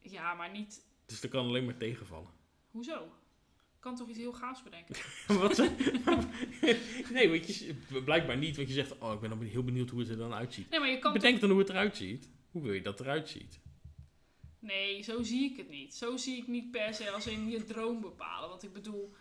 [0.00, 0.84] Ja, maar niet...
[1.06, 2.30] Dus dat kan alleen maar tegenvallen.
[2.70, 3.04] Hoezo?
[3.74, 4.96] Ik kan toch iets heel gaafs bedenken?
[5.40, 5.56] Wat
[7.12, 7.74] nee, want je,
[8.04, 10.34] blijkbaar niet, want je zegt, oh, ik ben dan heel benieuwd hoe het er dan
[10.34, 10.70] uitziet.
[10.70, 12.28] Nee, maar je kan toch Bedenk dan hoe het eruit ziet.
[12.50, 13.60] Hoe wil je dat eruit ziet?
[14.58, 15.94] Nee, zo zie ik het niet.
[15.94, 18.48] Zo zie ik niet per se als in je droom bepalen.
[18.48, 19.14] Want ik bedoel,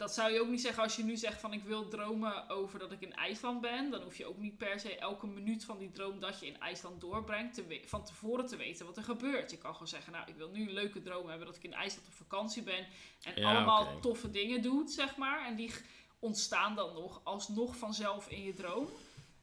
[0.00, 2.78] dat zou je ook niet zeggen als je nu zegt van ik wil dromen over
[2.78, 3.90] dat ik in IJsland ben.
[3.90, 6.60] Dan hoef je ook niet per se elke minuut van die droom dat je in
[6.60, 9.50] IJsland doorbrengt te van tevoren te weten wat er gebeurt.
[9.50, 11.74] Je kan gewoon zeggen, nou ik wil nu een leuke droom hebben dat ik in
[11.74, 12.86] IJsland op vakantie ben.
[13.22, 15.46] En Ja, allemaal toffe dingen doet, zeg maar.
[15.46, 15.72] En die
[16.18, 18.88] ontstaan dan nog alsnog vanzelf in je droom.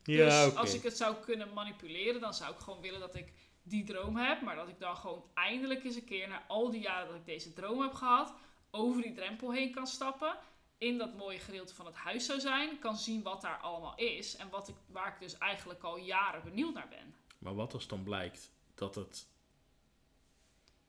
[0.04, 3.34] Dus als ik het zou kunnen manipuleren, dan zou ik gewoon willen dat ik
[3.64, 4.42] die droom heb.
[4.42, 7.26] Maar dat ik dan gewoon eindelijk eens een keer, na al die jaren dat ik
[7.26, 8.34] deze droom heb gehad,
[8.72, 10.38] over die drempel heen kan stappen.
[10.78, 12.80] In dat mooie gedeelte van het huis zou zijn.
[12.80, 14.36] Kan zien wat daar allemaal is.
[14.36, 17.16] En wat ik, waar ik dus eigenlijk al jaren benieuwd naar ben.
[17.38, 19.28] Maar wat als dan blijkt dat het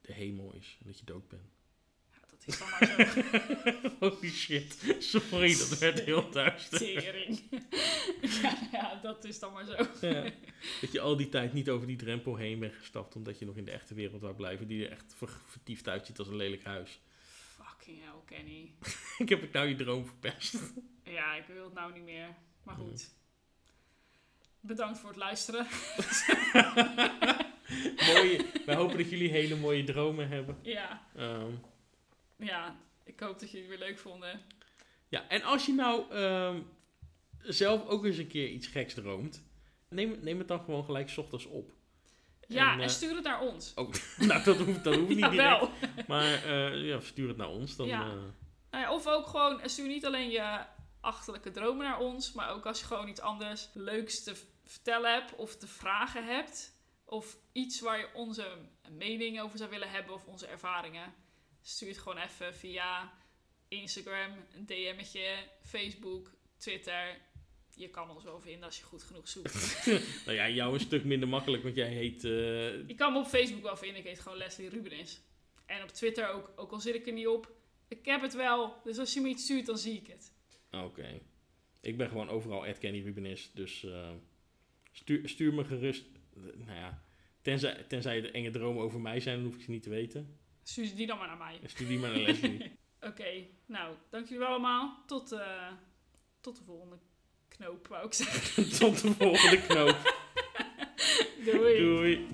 [0.00, 1.42] de hemel is en dat je dood bent?
[2.12, 3.20] Ja, dat is dan maar zo.
[4.08, 4.96] Holy shit.
[4.98, 6.78] Sorry, dat werd heel duister.
[6.78, 7.42] Tering.
[8.42, 10.06] ja, ja, dat is dan maar zo.
[10.06, 10.22] Ja.
[10.80, 13.56] Dat je al die tijd niet over die drempel heen bent gestapt, omdat je nog
[13.56, 16.64] in de echte wereld wou blijven, die er echt ver- vertiefd uitziet als een lelijk
[16.64, 17.00] huis.
[17.88, 18.72] Fucking hell, Kenny.
[19.18, 20.54] Ik heb ik nou je droom verpest.
[21.02, 22.34] Ja, ik wil het nou niet meer.
[22.62, 23.10] Maar goed.
[24.60, 25.66] Bedankt voor het luisteren.
[28.06, 30.58] Mooie, wij hopen dat jullie hele mooie dromen hebben.
[30.62, 31.52] Ja, Ehm,
[32.36, 32.76] ja.
[33.04, 34.40] Ik hoop dat jullie het weer leuk vonden.
[35.08, 36.60] ja, en als je nou ehm,
[37.42, 39.42] zelf ook eens een keer iets geks droomt,
[39.88, 41.72] neem, neem het dan gewoon gelijk 's ochtends op.
[42.48, 43.72] Ja, En, en, eh, stuur het naar ons.
[43.74, 46.06] Oh, nou, dat hoeft, dat hoeft niet direct.
[46.08, 47.76] Maar eh, ja, stuur het naar ons.
[47.76, 48.00] Dan, Ja.
[48.00, 48.06] eh,
[48.70, 50.58] Nou ja, of ook gewoon, stuur niet alleen je
[51.00, 55.34] achterlijke dromen naar ons, maar ook als je gewoon iets anders leuks te vertellen hebt
[55.34, 56.72] of te vragen hebt,
[57.04, 58.46] of iets waar je onze
[58.90, 61.14] mening over zou willen hebben of onze ervaringen,
[61.62, 63.12] stuur het gewoon even via
[63.68, 67.16] Instagram, een DM'tje, Facebook, Twitter.
[67.78, 69.86] Je kan ons wel vinden als je goed genoeg zoekt.
[70.26, 72.24] nou ja, jou een stuk minder makkelijk, want jij heet...
[72.24, 75.20] eh, je kan me op Facebook wel vinden, ik heet gewoon Leslie Rubenis.
[75.66, 77.52] En op Twitter ook, ook al zit ik er niet op.
[77.88, 80.32] Ik heb het wel, dus als je me iets stuurt, dan zie ik het.
[80.70, 81.20] Oké.
[81.80, 84.10] Ik ben gewoon overal Ed Kenny Rubenis, dus eh,
[84.92, 86.04] stuur, stuur me gerust.
[86.34, 87.02] nou ja,
[87.42, 90.38] tenzij, tenzij de enge dromen over mij zijn, dan hoef ik ze niet te weten.
[90.62, 91.60] Stuur die dan maar naar mij.
[91.64, 92.72] Stuur die maar naar Leslie.
[93.00, 95.02] Oké, nou, dank jullie wel allemaal.
[95.06, 95.72] Tot, eh,
[96.40, 96.98] tot de volgende
[97.58, 98.70] knoop, wou ik zeggen.
[98.78, 99.96] Tot de volgende knoop.
[101.44, 101.78] Doei.
[101.78, 102.26] Doei.